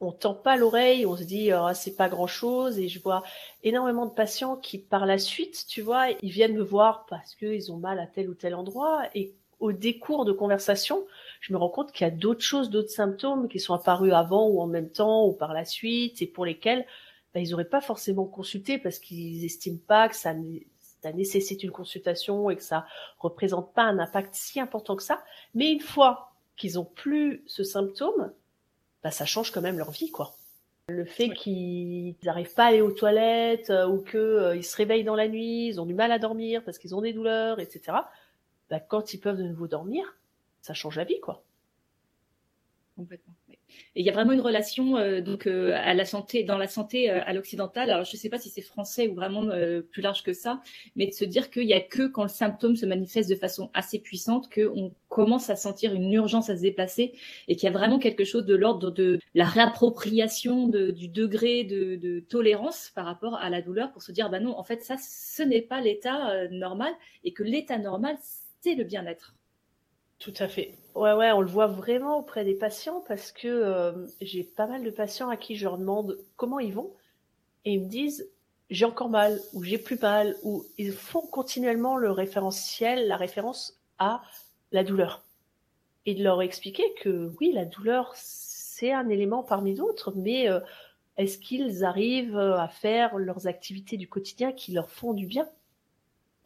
On 0.00 0.10
tend 0.10 0.34
pas 0.34 0.56
l'oreille, 0.56 1.04
on 1.04 1.16
se 1.16 1.24
dit 1.24 1.50
oh, 1.54 1.68
c'est 1.74 1.94
pas 1.94 2.08
grand 2.08 2.26
chose 2.26 2.78
et 2.78 2.88
je 2.88 3.00
vois 3.00 3.22
énormément 3.62 4.06
de 4.06 4.12
patients 4.12 4.56
qui 4.56 4.78
par 4.78 5.04
la 5.04 5.18
suite, 5.18 5.66
tu 5.68 5.82
vois, 5.82 6.08
ils 6.22 6.30
viennent 6.30 6.54
me 6.54 6.62
voir 6.62 7.06
parce 7.06 7.34
qu'ils 7.34 7.70
ont 7.70 7.76
mal 7.76 7.98
à 7.98 8.06
tel 8.06 8.28
ou 8.30 8.34
tel 8.34 8.54
endroit 8.54 9.04
et 9.14 9.34
au 9.60 9.72
décours 9.72 10.24
de 10.26 10.32
conversation, 10.32 11.06
je 11.40 11.52
me 11.52 11.58
rends 11.58 11.70
compte 11.70 11.92
qu'il 11.92 12.06
y 12.06 12.08
a 12.08 12.12
d'autres 12.12 12.42
choses, 12.42 12.68
d'autres 12.68 12.90
symptômes 12.90 13.48
qui 13.48 13.58
sont 13.60 13.74
apparus 13.74 14.12
avant 14.12 14.48
ou 14.48 14.60
en 14.60 14.66
même 14.66 14.90
temps 14.90 15.26
ou 15.26 15.32
par 15.32 15.54
la 15.54 15.64
suite 15.64 16.20
et 16.20 16.26
pour 16.26 16.44
lesquels 16.44 16.86
ben, 17.32 17.40
ils 17.40 17.50
n'auraient 17.50 17.64
pas 17.64 17.80
forcément 17.80 18.26
consulté 18.26 18.78
parce 18.78 18.98
qu'ils 18.98 19.44
estiment 19.44 19.80
pas 19.86 20.08
que 20.08 20.16
ça, 20.16 20.34
ça 21.06 21.12
nécessite 21.12 21.62
une 21.62 21.70
consultation 21.70 22.50
et 22.50 22.56
que 22.56 22.64
ça 22.64 22.84
représente 23.20 23.72
pas 23.74 23.84
un 23.84 24.00
impact 24.00 24.34
si 24.34 24.58
important 24.58 24.96
que 24.96 25.04
ça. 25.04 25.22
Mais 25.54 25.70
une 25.70 25.80
fois 25.80 26.32
qu'ils 26.56 26.80
ont 26.80 26.84
plus 26.84 27.44
ce 27.46 27.62
symptôme, 27.62 28.32
bah, 29.04 29.12
ça 29.12 29.24
change 29.24 29.52
quand 29.52 29.60
même 29.60 29.78
leur 29.78 29.92
vie, 29.92 30.10
quoi. 30.10 30.34
Le 30.88 31.04
fait 31.04 31.30
qu'ils 31.30 32.16
n'arrivent 32.24 32.54
pas 32.54 32.64
à 32.64 32.68
aller 32.68 32.80
aux 32.80 32.90
toilettes 32.90 33.70
euh, 33.70 33.86
ou 33.86 34.02
qu'ils 34.02 34.18
euh, 34.18 34.62
se 34.62 34.76
réveillent 34.76 35.04
dans 35.04 35.14
la 35.14 35.28
nuit, 35.28 35.68
ils 35.68 35.80
ont 35.80 35.86
du 35.86 35.94
mal 35.94 36.10
à 36.10 36.18
dormir 36.18 36.62
parce 36.64 36.78
qu'ils 36.78 36.94
ont 36.94 37.02
des 37.02 37.12
douleurs, 37.12 37.60
etc. 37.60 37.98
Bah, 38.68 38.80
quand 38.80 39.14
ils 39.14 39.18
peuvent 39.18 39.38
de 39.38 39.44
nouveau 39.44 39.68
dormir, 39.68 40.16
ça 40.60 40.74
change 40.74 40.96
la 40.96 41.04
vie, 41.04 41.20
quoi. 41.20 41.44
Complètement. 42.96 43.34
Il 43.94 44.04
y 44.04 44.10
a 44.10 44.12
vraiment 44.12 44.32
une 44.32 44.40
relation 44.40 44.98
euh, 44.98 45.20
donc 45.22 45.46
euh, 45.46 45.72
à 45.74 45.94
la 45.94 46.04
santé, 46.04 46.44
dans 46.44 46.58
la 46.58 46.68
santé 46.68 47.10
euh, 47.10 47.20
à 47.24 47.32
l'occidental. 47.32 47.90
Alors 47.90 48.04
je 48.04 48.14
ne 48.14 48.18
sais 48.18 48.28
pas 48.28 48.38
si 48.38 48.50
c'est 48.50 48.60
français 48.62 49.08
ou 49.08 49.14
vraiment 49.14 49.46
plus 49.90 50.02
large 50.02 50.22
que 50.22 50.32
ça, 50.32 50.60
mais 50.96 51.06
de 51.06 51.12
se 51.12 51.24
dire 51.24 51.50
qu'il 51.50 51.64
y 51.64 51.72
a 51.72 51.80
que 51.80 52.06
quand 52.06 52.22
le 52.22 52.28
symptôme 52.28 52.76
se 52.76 52.84
manifeste 52.84 53.30
de 53.30 53.34
façon 53.34 53.70
assez 53.74 53.98
puissante 53.98 54.52
qu'on 54.52 54.92
commence 55.08 55.50
à 55.50 55.56
sentir 55.56 55.94
une 55.94 56.12
urgence 56.12 56.50
à 56.50 56.56
se 56.56 56.62
déplacer 56.62 57.12
et 57.48 57.56
qu'il 57.56 57.64
y 57.64 57.68
a 57.68 57.72
vraiment 57.72 57.98
quelque 57.98 58.24
chose 58.24 58.44
de 58.44 58.54
l'ordre 58.54 58.90
de 58.90 59.18
la 59.34 59.44
réappropriation 59.44 60.68
de, 60.68 60.90
du 60.90 61.08
degré 61.08 61.64
de, 61.64 61.96
de, 61.96 62.20
tolérance 62.20 62.92
par 62.94 63.06
rapport 63.06 63.36
à 63.36 63.50
la 63.50 63.62
douleur 63.62 63.92
pour 63.92 64.02
se 64.02 64.12
dire 64.12 64.30
bah 64.30 64.40
non 64.40 64.58
en 64.58 64.64
fait 64.64 64.82
ça 64.82 64.96
ce 64.98 65.42
n'est 65.42 65.62
pas 65.62 65.80
l'état 65.80 66.48
normal 66.50 66.92
et 67.24 67.32
que 67.32 67.42
l'état 67.42 67.78
normal 67.78 68.16
c'est 68.60 68.74
le 68.74 68.84
bien-être. 68.84 69.35
Tout 70.18 70.34
à 70.38 70.48
fait. 70.48 70.74
Ouais, 70.94 71.12
ouais, 71.12 71.30
on 71.32 71.40
le 71.40 71.46
voit 71.46 71.66
vraiment 71.66 72.18
auprès 72.18 72.44
des 72.44 72.54
patients 72.54 73.04
parce 73.06 73.32
que 73.32 73.48
euh, 73.48 74.06
j'ai 74.20 74.44
pas 74.44 74.66
mal 74.66 74.82
de 74.82 74.90
patients 74.90 75.28
à 75.28 75.36
qui 75.36 75.56
je 75.56 75.64
leur 75.64 75.76
demande 75.76 76.18
comment 76.36 76.58
ils 76.58 76.72
vont 76.72 76.90
et 77.64 77.74
ils 77.74 77.82
me 77.82 77.88
disent 77.88 78.28
j'ai 78.70 78.84
encore 78.84 79.10
mal 79.10 79.40
ou 79.52 79.62
j'ai 79.62 79.78
plus 79.78 80.00
mal 80.00 80.34
ou 80.42 80.64
ils 80.78 80.92
font 80.92 81.20
continuellement 81.20 81.96
le 81.96 82.10
référentiel, 82.10 83.06
la 83.06 83.16
référence 83.16 83.78
à 83.98 84.22
la 84.72 84.84
douleur. 84.84 85.22
Et 86.06 86.14
de 86.14 86.22
leur 86.24 86.40
expliquer 86.42 86.84
que 87.00 87.30
oui, 87.40 87.52
la 87.52 87.64
douleur, 87.64 88.12
c'est 88.14 88.92
un 88.92 89.08
élément 89.08 89.42
parmi 89.42 89.74
d'autres, 89.74 90.12
mais 90.16 90.48
euh, 90.48 90.60
est-ce 91.16 91.38
qu'ils 91.38 91.84
arrivent 91.84 92.38
à 92.38 92.68
faire 92.68 93.18
leurs 93.18 93.46
activités 93.46 93.96
du 93.96 94.08
quotidien 94.08 94.52
qui 94.52 94.72
leur 94.72 94.90
font 94.90 95.12
du 95.12 95.26
bien? 95.26 95.48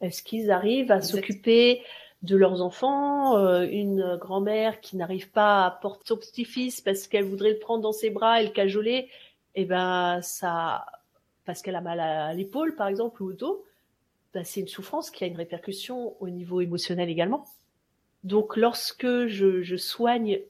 Est-ce 0.01 0.23
qu'ils 0.23 0.51
arrivent 0.51 0.91
à 0.91 1.01
s'occuper 1.01 1.83
de 2.21 2.35
leurs 2.35 2.61
enfants, 2.61 3.37
euh, 3.37 3.67
une 3.69 4.15
grand-mère 4.17 4.79
qui 4.79 4.95
n'arrive 4.95 5.31
pas 5.31 5.65
à 5.65 5.71
porter 5.71 6.03
son 6.05 6.17
petit-fils 6.17 6.81
parce 6.81 7.07
qu'elle 7.07 7.25
voudrait 7.25 7.51
le 7.51 7.59
prendre 7.59 7.81
dans 7.81 7.91
ses 7.91 8.09
bras 8.11 8.41
et 8.41 8.45
le 8.45 8.51
cajoler, 8.51 9.09
et 9.55 9.63
eh 9.63 9.65
ben 9.65 10.21
ça, 10.21 10.85
parce 11.45 11.61
qu'elle 11.61 11.75
a 11.75 11.81
mal 11.81 11.99
à 11.99 12.33
l'épaule 12.33 12.75
par 12.75 12.87
exemple 12.87 13.23
ou 13.23 13.29
au 13.29 13.33
dos, 13.33 13.65
ben, 14.33 14.43
c'est 14.45 14.61
une 14.61 14.67
souffrance 14.67 15.09
qui 15.11 15.23
a 15.23 15.27
une 15.27 15.35
répercussion 15.35 16.15
au 16.21 16.29
niveau 16.29 16.61
émotionnel 16.61 17.09
également. 17.09 17.45
Donc 18.23 18.55
lorsque 18.55 19.27
je, 19.27 19.61
je 19.61 19.75
soigne 19.75 20.41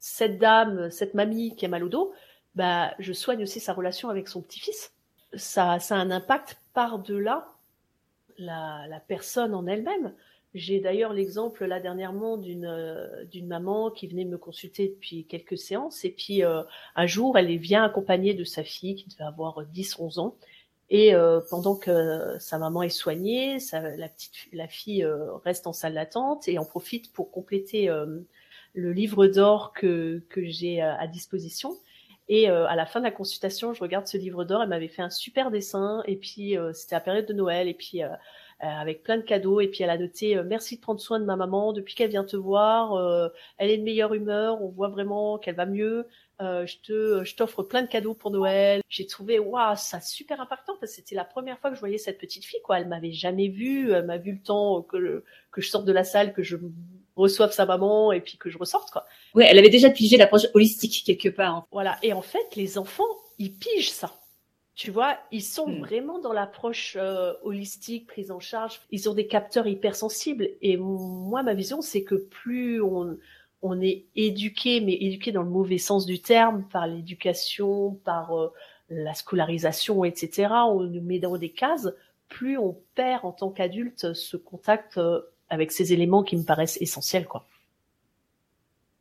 cette 0.00 0.38
dame, 0.38 0.90
cette 0.90 1.14
mamie 1.14 1.56
qui 1.56 1.64
a 1.64 1.68
mal 1.68 1.84
au 1.84 1.88
dos, 1.88 2.12
bah, 2.54 2.94
je 2.98 3.12
soigne 3.12 3.42
aussi 3.42 3.60
sa 3.60 3.72
relation 3.72 4.08
avec 4.08 4.28
son 4.28 4.42
petit-fils. 4.42 4.92
Ça, 5.34 5.78
ça 5.78 5.96
a 5.96 5.98
un 5.98 6.10
impact 6.10 6.60
par-delà 6.74 7.46
la, 8.38 8.86
la 8.88 9.00
personne 9.00 9.54
en 9.54 9.66
elle-même. 9.66 10.12
J'ai 10.54 10.80
d'ailleurs 10.80 11.12
l'exemple 11.12 11.66
là 11.66 11.78
dernièrement 11.78 12.38
d'une 12.38 12.64
euh, 12.64 13.24
d'une 13.26 13.46
maman 13.46 13.90
qui 13.90 14.06
venait 14.06 14.24
me 14.24 14.38
consulter 14.38 14.88
depuis 14.88 15.26
quelques 15.26 15.58
séances 15.58 16.06
et 16.06 16.10
puis 16.10 16.42
euh, 16.42 16.62
un 16.96 17.06
jour 17.06 17.36
elle 17.36 17.54
vient 17.58 17.84
accompagnée 17.84 18.32
de 18.32 18.44
sa 18.44 18.64
fille 18.64 18.94
qui 18.94 19.08
devait 19.10 19.24
avoir 19.24 19.62
10-11 19.66 20.20
ans 20.20 20.36
et 20.88 21.14
euh, 21.14 21.40
pendant 21.50 21.76
que 21.76 22.38
sa 22.38 22.56
maman 22.56 22.82
est 22.82 22.88
soignée, 22.88 23.58
la 23.72 24.08
petite 24.08 24.48
la 24.54 24.68
fille 24.68 25.06
reste 25.44 25.66
en 25.66 25.74
salle 25.74 25.94
d'attente 25.94 26.48
et 26.48 26.58
en 26.58 26.64
profite 26.64 27.12
pour 27.12 27.30
compléter 27.30 27.90
le 28.72 28.92
livre 28.92 29.26
d'or 29.26 29.74
que 29.74 30.22
que 30.30 30.46
j'ai 30.46 30.80
à 30.80 31.06
disposition. 31.06 31.76
Et 32.30 32.48
à 32.48 32.74
la 32.74 32.86
fin 32.86 33.00
de 33.00 33.04
la 33.04 33.10
consultation, 33.10 33.74
je 33.74 33.80
regarde 33.80 34.06
ce 34.06 34.16
livre 34.16 34.44
d'or. 34.44 34.62
Elle 34.62 34.70
m'avait 34.70 34.88
fait 34.88 35.02
un 35.02 35.10
super 35.10 35.50
dessin. 35.50 36.02
Et 36.06 36.16
puis, 36.16 36.56
c'était 36.72 36.94
la 36.94 37.00
période 37.00 37.26
de 37.26 37.34
Noël. 37.34 37.68
Et 37.68 37.74
puis, 37.74 38.02
euh, 38.02 38.08
avec 38.60 39.02
plein 39.02 39.16
de 39.16 39.22
cadeaux. 39.22 39.60
Et 39.60 39.68
puis 39.68 39.82
elle 39.82 39.90
a 39.90 39.98
noté 39.98 40.36
euh, 40.36 40.42
merci 40.44 40.76
de 40.76 40.80
prendre 40.80 41.00
soin 41.00 41.20
de 41.20 41.24
ma 41.24 41.36
maman 41.36 41.72
depuis 41.72 41.94
qu'elle 41.94 42.10
vient 42.10 42.24
te 42.24 42.36
voir. 42.36 42.94
Euh, 42.94 43.28
elle 43.58 43.70
est 43.70 43.78
de 43.78 43.82
meilleure 43.82 44.14
humeur. 44.14 44.62
On 44.62 44.68
voit 44.68 44.88
vraiment 44.88 45.38
qu'elle 45.38 45.54
va 45.54 45.66
mieux. 45.66 46.06
je 46.40 46.76
te, 46.82 47.24
je 47.24 47.36
t'offre 47.36 47.62
plein 47.62 47.82
de 47.82 47.88
cadeaux 47.88 48.14
pour 48.14 48.30
Noël. 48.30 48.80
J'ai 48.88 49.06
trouvé 49.06 49.38
waouh 49.38 49.76
ça 49.76 50.00
super 50.00 50.40
impactant 50.40 50.74
parce 50.80 50.92
que 50.92 50.96
c'était 50.96 51.14
la 51.14 51.24
première 51.24 51.58
fois 51.58 51.70
que 51.70 51.76
je 51.76 51.80
voyais 51.80 51.98
cette 51.98 52.18
petite 52.18 52.44
fille 52.44 52.62
quoi. 52.62 52.78
Elle 52.78 52.88
m'avait 52.88 53.12
jamais 53.12 53.48
vue. 53.48 53.92
Elle 53.92 54.06
m'a 54.06 54.18
vu 54.18 54.32
le 54.32 54.42
temps 54.42 54.82
que 54.82 55.24
que 55.50 55.60
je 55.60 55.68
sorte 55.68 55.84
de 55.84 55.92
la 55.92 56.04
salle, 56.04 56.32
que 56.32 56.42
je 56.42 56.56
reçoive 57.16 57.52
sa 57.52 57.66
maman 57.66 58.12
et 58.12 58.20
puis 58.20 58.38
que 58.38 58.50
je 58.50 58.58
ressorte 58.58 58.90
quoi. 58.90 59.04
Ouais, 59.34 59.46
elle 59.48 59.58
avait 59.58 59.70
déjà 59.70 59.90
pigé 59.90 60.16
l'approche 60.16 60.46
holistique 60.54 61.02
quelque 61.04 61.28
part. 61.28 61.66
Voilà. 61.72 61.98
Et 62.02 62.12
en 62.12 62.22
fait, 62.22 62.56
les 62.56 62.78
enfants, 62.78 63.04
ils 63.38 63.52
pigent 63.52 63.90
ça. 63.90 64.12
Tu 64.78 64.92
vois, 64.92 65.18
ils 65.32 65.42
sont 65.42 65.66
hmm. 65.66 65.80
vraiment 65.80 66.20
dans 66.20 66.32
l'approche 66.32 66.96
euh, 67.00 67.34
holistique, 67.42 68.06
prise 68.06 68.30
en 68.30 68.38
charge. 68.38 68.80
Ils 68.92 69.10
ont 69.10 69.14
des 69.14 69.26
capteurs 69.26 69.66
hypersensibles. 69.66 70.50
Et 70.62 70.76
moi, 70.76 71.42
ma 71.42 71.52
vision, 71.54 71.82
c'est 71.82 72.04
que 72.04 72.14
plus 72.14 72.80
on, 72.80 73.18
on 73.60 73.80
est 73.80 74.04
éduqué, 74.14 74.80
mais 74.80 74.94
éduqué 74.94 75.32
dans 75.32 75.42
le 75.42 75.50
mauvais 75.50 75.78
sens 75.78 76.06
du 76.06 76.20
terme, 76.20 76.64
par 76.70 76.86
l'éducation, 76.86 77.98
par 78.04 78.38
euh, 78.38 78.52
la 78.88 79.14
scolarisation, 79.14 80.04
etc., 80.04 80.48
on 80.68 80.84
nous 80.84 81.02
met 81.02 81.18
dans 81.18 81.36
des 81.36 81.50
cases, 81.50 81.88
plus 82.28 82.56
on 82.56 82.78
perd 82.94 83.24
en 83.24 83.32
tant 83.32 83.50
qu'adulte 83.50 84.12
ce 84.12 84.36
contact 84.36 84.96
euh, 84.96 85.22
avec 85.48 85.72
ces 85.72 85.92
éléments 85.92 86.22
qui 86.22 86.36
me 86.36 86.44
paraissent 86.44 86.80
essentiels, 86.80 87.26
quoi 87.26 87.48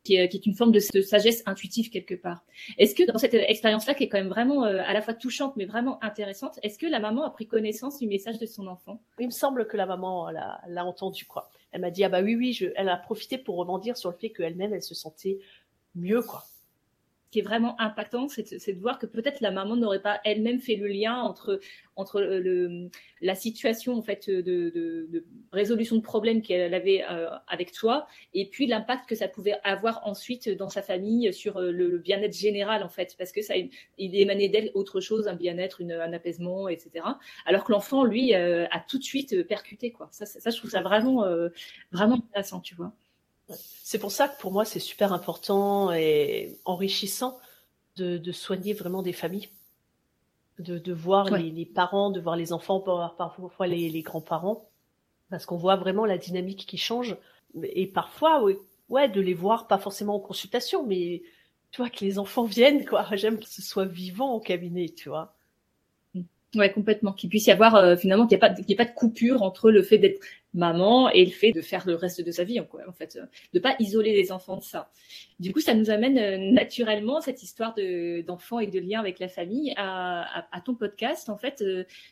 qui 0.07 0.15
est, 0.15 0.45
une 0.45 0.55
forme 0.55 0.71
de, 0.71 0.79
sagesse 0.79 1.43
intuitive 1.45 1.89
quelque 1.89 2.15
part. 2.15 2.43
Est-ce 2.77 2.95
que 2.95 3.03
dans 3.03 3.17
cette 3.17 3.33
expérience-là, 3.33 3.93
qui 3.93 4.05
est 4.05 4.09
quand 4.09 4.17
même 4.17 4.29
vraiment 4.29 4.63
euh, 4.63 4.81
à 4.85 4.93
la 4.93 5.01
fois 5.01 5.13
touchante 5.13 5.57
mais 5.57 5.65
vraiment 5.65 6.01
intéressante, 6.01 6.59
est-ce 6.63 6.79
que 6.79 6.85
la 6.85 6.99
maman 6.99 7.23
a 7.23 7.29
pris 7.29 7.45
connaissance 7.45 7.99
du 7.99 8.07
message 8.07 8.39
de 8.39 8.45
son 8.45 8.67
enfant? 8.67 9.01
Il 9.19 9.25
me 9.25 9.31
semble 9.31 9.67
que 9.67 9.75
la 9.75 9.85
maman 9.85 10.29
l'a 10.29 10.85
entendu 10.85 11.25
quoi. 11.25 11.49
Elle 11.71 11.81
m'a 11.81 11.91
dit 11.91 12.05
ah 12.05 12.09
bah 12.09 12.21
oui 12.21 12.35
oui, 12.35 12.53
je, 12.53 12.67
elle 12.75 12.87
a 12.87 12.95
profité 12.95 13.37
pour 13.37 13.57
rebondir 13.57 13.97
sur 13.97 14.09
le 14.09 14.15
fait 14.15 14.29
qu'elle-même 14.29 14.73
elle 14.73 14.81
se 14.81 14.95
sentait 14.95 15.39
mieux 15.95 16.21
quoi 16.21 16.45
qui 17.31 17.39
est 17.39 17.43
vraiment 17.43 17.79
impactant, 17.79 18.27
c'est 18.29 18.73
de 18.73 18.79
voir 18.79 18.99
que 18.99 19.05
peut-être 19.05 19.41
la 19.41 19.51
maman 19.51 19.75
n'aurait 19.75 20.01
pas 20.01 20.21
elle-même 20.23 20.59
fait 20.59 20.75
le 20.75 20.87
lien 20.87 21.15
entre 21.15 21.59
entre 21.97 22.21
le, 22.21 22.89
la 23.21 23.35
situation 23.35 23.95
en 23.97 24.01
fait 24.01 24.29
de, 24.29 24.41
de, 24.41 25.25
résolution 25.51 25.95
de 25.95 26.01
problèmes 26.01 26.41
qu'elle 26.41 26.73
avait 26.73 27.03
euh, 27.09 27.29
avec 27.47 27.71
toi 27.71 28.07
et 28.33 28.47
puis 28.49 28.67
l'impact 28.67 29.09
que 29.09 29.15
ça 29.15 29.27
pouvait 29.27 29.55
avoir 29.63 30.05
ensuite 30.05 30.49
dans 30.49 30.69
sa 30.69 30.81
famille 30.81 31.33
sur 31.33 31.57
euh, 31.57 31.71
le, 31.71 31.97
bien-être 31.97 32.37
général 32.37 32.83
en 32.83 32.89
fait 32.89 33.15
parce 33.17 33.31
que 33.31 33.41
ça 33.41 33.55
il 33.97 34.15
émanait 34.15 34.47
d'elle 34.47 34.71
autre 34.75 35.01
chose 35.01 35.27
un 35.27 35.35
bien-être 35.35 35.81
un 35.83 36.13
apaisement 36.13 36.69
etc 36.69 37.03
alors 37.45 37.63
que 37.63 37.71
l'enfant 37.71 38.03
lui 38.03 38.35
euh, 38.35 38.67
a 38.71 38.79
tout 38.79 38.99
de 38.99 39.03
suite 39.03 39.47
percuté 39.47 39.91
quoi. 39.91 40.09
Ça, 40.11 40.25
je 40.25 40.57
trouve 40.57 40.69
ça 40.69 40.81
vraiment 40.81 41.25
vraiment 41.91 42.15
intéressant 42.15 42.61
tu 42.61 42.75
vois 42.75 42.93
c'est 43.49 43.99
pour 43.99 44.11
ça 44.11 44.27
que 44.27 44.39
pour 44.39 44.51
moi, 44.51 44.65
c'est 44.65 44.79
super 44.79 45.13
important 45.13 45.91
et 45.93 46.57
enrichissant 46.65 47.39
de, 47.95 48.17
de, 48.17 48.31
soigner 48.31 48.73
vraiment 48.73 49.01
des 49.01 49.13
familles, 49.13 49.49
de, 50.59 50.77
de 50.77 50.93
voir 50.93 51.29
les, 51.31 51.49
les, 51.49 51.65
parents, 51.65 52.11
de 52.11 52.19
voir 52.19 52.35
les 52.35 52.53
enfants, 52.53 52.79
parfois 52.79 53.67
les, 53.67 53.89
les 53.89 54.01
grands-parents, 54.01 54.69
parce 55.29 55.45
qu'on 55.45 55.57
voit 55.57 55.77
vraiment 55.77 56.05
la 56.05 56.17
dynamique 56.17 56.65
qui 56.67 56.77
change. 56.77 57.15
Et 57.63 57.87
parfois, 57.87 58.43
ouais, 58.43 58.59
ouais, 58.89 59.09
de 59.09 59.21
les 59.21 59.33
voir, 59.33 59.67
pas 59.67 59.77
forcément 59.77 60.15
en 60.15 60.19
consultation, 60.19 60.85
mais 60.85 61.23
tu 61.71 61.81
vois, 61.81 61.89
que 61.89 62.03
les 62.03 62.19
enfants 62.19 62.45
viennent, 62.45 62.85
quoi. 62.85 63.07
J'aime 63.13 63.39
que 63.39 63.47
ce 63.47 63.61
soit 63.61 63.85
vivant 63.85 64.33
au 64.33 64.39
cabinet, 64.39 64.89
tu 64.89 65.09
vois. 65.09 65.36
Ouais, 66.57 66.71
complètement. 66.71 67.13
Qu'il 67.13 67.29
puisse 67.29 67.45
y 67.45 67.51
avoir 67.51 67.75
euh, 67.75 67.95
finalement 67.95 68.25
qu'il 68.25 68.37
n'y 68.37 68.73
ait, 68.73 68.75
pas, 68.75 68.85
de 68.85 68.91
coupure 68.91 69.43
entre 69.43 69.69
le 69.69 69.83
fait 69.83 69.99
d'être 69.99 70.19
maman 70.55 71.09
et 71.11 71.23
le 71.23 71.29
fait 71.29 71.51
de 71.51 71.61
faire 71.61 71.85
le 71.85 71.93
reste 71.93 72.25
de 72.25 72.31
sa 72.31 72.43
vie, 72.43 72.59
quoi, 72.67 72.81
en 72.87 72.93
fait, 72.93 73.15
euh, 73.21 73.25
de 73.53 73.59
pas 73.59 73.75
isoler 73.79 74.13
les 74.13 74.31
enfants 74.31 74.57
de 74.57 74.63
ça. 74.63 74.89
Du 75.39 75.53
coup, 75.53 75.59
ça 75.59 75.75
nous 75.75 75.91
amène 75.91 76.17
euh, 76.17 76.51
naturellement 76.51 77.21
cette 77.21 77.43
histoire 77.43 77.75
de 77.75 78.21
d'enfants 78.21 78.59
et 78.59 78.65
de 78.65 78.79
lien 78.79 78.99
avec 78.99 79.19
la 79.19 79.27
famille 79.27 79.73
à, 79.77 80.43
ton 80.65 80.73
podcast. 80.73 81.29
En 81.29 81.37
fait, 81.37 81.63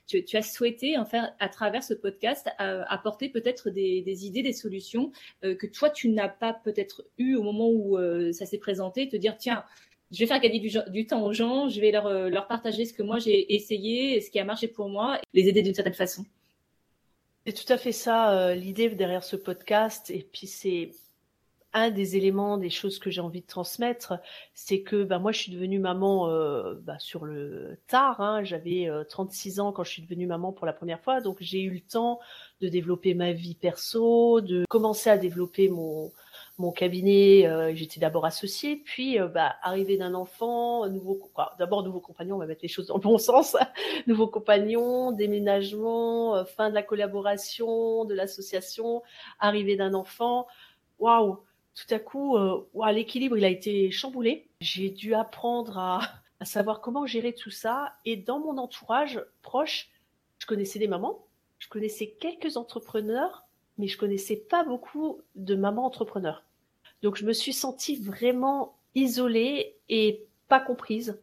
tu, 0.08 0.24
tu, 0.24 0.38
as 0.38 0.44
souhaité 0.44 0.96
en 0.98 1.06
faire 1.06 1.34
à 1.40 1.50
travers 1.50 1.84
ce 1.84 1.96
podcast 1.96 2.48
apporter 2.60 3.30
peut-être 3.30 3.72
des, 3.72 4.04
des, 4.04 4.28
idées, 4.28 4.44
des 4.44 4.54
solutions 4.54 5.12
que 5.42 5.66
toi 5.66 5.90
tu 5.90 6.10
n'as 6.10 6.30
pas 6.30 6.54
peut-être 6.54 7.06
eu 7.18 7.36
au 7.36 7.42
moment 7.42 7.70
où 7.70 7.98
ça 8.32 8.46
s'est 8.46 8.60
présenté, 8.60 9.08
te 9.08 9.18
dire 9.18 9.36
tiens 9.38 9.64
je 10.12 10.20
vais 10.20 10.28
faire 10.28 10.40
gagner 10.40 10.60
du, 10.60 11.08
temps 11.08 11.24
aux 11.24 11.34
gens, 11.34 11.70
je 11.70 11.82
vais 11.82 11.92
leur, 11.92 12.08
euh, 12.08 12.30
partager 12.48 12.86
ce 12.86 12.94
que 12.94 13.04
moi 13.04 13.20
j'ai 13.20 13.54
essayé, 13.56 14.22
ce 14.22 14.30
qui 14.30 14.40
a 14.40 14.46
marché 14.46 14.68
pour 14.68 14.90
moi, 14.90 15.20
les 15.34 15.48
aider 15.48 15.62
d'une 15.62 15.74
certaine 15.74 15.94
façon. 15.94 16.26
C'est 17.46 17.54
tout 17.54 17.72
à 17.72 17.78
fait 17.78 17.92
ça 17.92 18.32
euh, 18.32 18.56
l'idée 18.56 18.90
derrière 18.90 19.24
ce 19.24 19.36
podcast. 19.36 20.10
Et 20.10 20.28
puis 20.32 20.48
c'est 20.48 20.92
un 21.74 21.92
des 21.92 22.16
éléments, 22.16 22.58
des 22.58 22.70
choses 22.70 23.00
que 23.00 23.10
j'ai 23.10 23.20
envie 23.20 23.42
de 23.42 23.46
transmettre, 23.46 24.14
c'est 24.54 24.82
que 24.82 25.04
bah, 25.04 25.20
moi 25.20 25.32
je 25.32 25.40
suis 25.42 25.52
devenue 25.52 25.78
maman 25.78 26.30
euh, 26.30 26.76
bah, 26.82 26.98
sur 27.00 27.26
le 27.26 27.78
tard. 27.88 28.22
Hein, 28.22 28.44
J'avais 28.44 28.88
36 29.10 29.60
ans 29.60 29.72
quand 29.72 29.84
je 29.84 29.92
suis 29.92 30.02
devenue 30.02 30.28
maman 30.28 30.54
pour 30.54 30.66
la 30.66 30.74
première 30.74 31.02
fois, 31.02 31.20
donc 31.20 31.38
j'ai 31.42 31.62
eu 31.62 31.72
le 31.72 31.82
temps 31.82 32.20
de 32.62 32.70
développer 32.70 33.14
ma 33.14 33.34
vie 33.34 33.56
perso, 33.56 34.40
de 34.42 34.64
commencer 34.70 35.10
à 35.10 35.18
développer 35.18 35.68
mon 35.68 36.12
mon 36.58 36.72
cabinet, 36.72 37.46
euh, 37.48 37.76
j'étais 37.76 38.00
d'abord 38.00 38.26
associée, 38.26 38.78
puis 38.78 39.20
euh, 39.20 39.28
bah, 39.28 39.56
arrivée 39.62 39.98
d'un 39.98 40.14
enfant, 40.14 40.88
nouveau, 40.88 41.30
d'abord 41.60 41.84
nouveau 41.84 42.00
compagnon, 42.00 42.36
on 42.36 42.40
va 42.40 42.46
mettre 42.46 42.62
les 42.62 42.70
choses 42.70 42.88
dans 42.88 42.96
le 42.96 43.02
bon 43.02 43.18
sens, 43.18 43.58
nouveau 44.08 44.28
compagnon, 44.28 45.12
déménagement, 45.12 46.36
euh, 46.36 46.46
fin 46.46 46.70
de 46.70 46.76
la 46.76 46.84
collaboration, 46.84 48.06
de 48.06 48.14
l'association, 48.14 49.04
arrivée 49.40 49.76
d'un 49.76 49.94
enfant, 49.94 50.48
waouh, 51.00 51.40
tout 51.74 51.94
à 51.94 52.00
coup, 52.00 52.38
l'équilibre 52.94 53.38
il 53.38 53.44
a 53.44 53.50
été 53.50 53.92
chamboulé. 53.92 54.48
J'ai 54.62 54.90
dû 54.90 55.14
apprendre 55.14 55.78
à, 55.78 56.00
à 56.40 56.46
savoir 56.46 56.80
comment 56.80 57.06
gérer 57.06 57.34
tout 57.34 57.52
ça, 57.52 57.96
et 58.06 58.16
dans 58.16 58.40
mon 58.40 58.58
entourage 58.58 59.22
proche, 59.42 59.90
je 60.38 60.46
connaissais 60.46 60.80
des 60.80 60.88
mamans, 60.88 61.26
je 61.60 61.68
connaissais 61.68 62.16
quelques 62.18 62.56
entrepreneurs 62.56 63.45
mais 63.78 63.88
je 63.88 63.98
connaissais 63.98 64.38
pas 64.38 64.64
beaucoup 64.64 65.22
de 65.36 65.56
mamans 65.56 65.86
entrepreneurs. 65.86 66.44
Donc 67.02 67.16
je 67.18 67.26
me 67.26 67.34
suis 67.34 67.54
sentie 67.54 67.98
vraiment 67.98 68.78
isolée 68.96 69.76
et 69.90 70.26
pas 70.48 70.60
comprise 70.60 71.18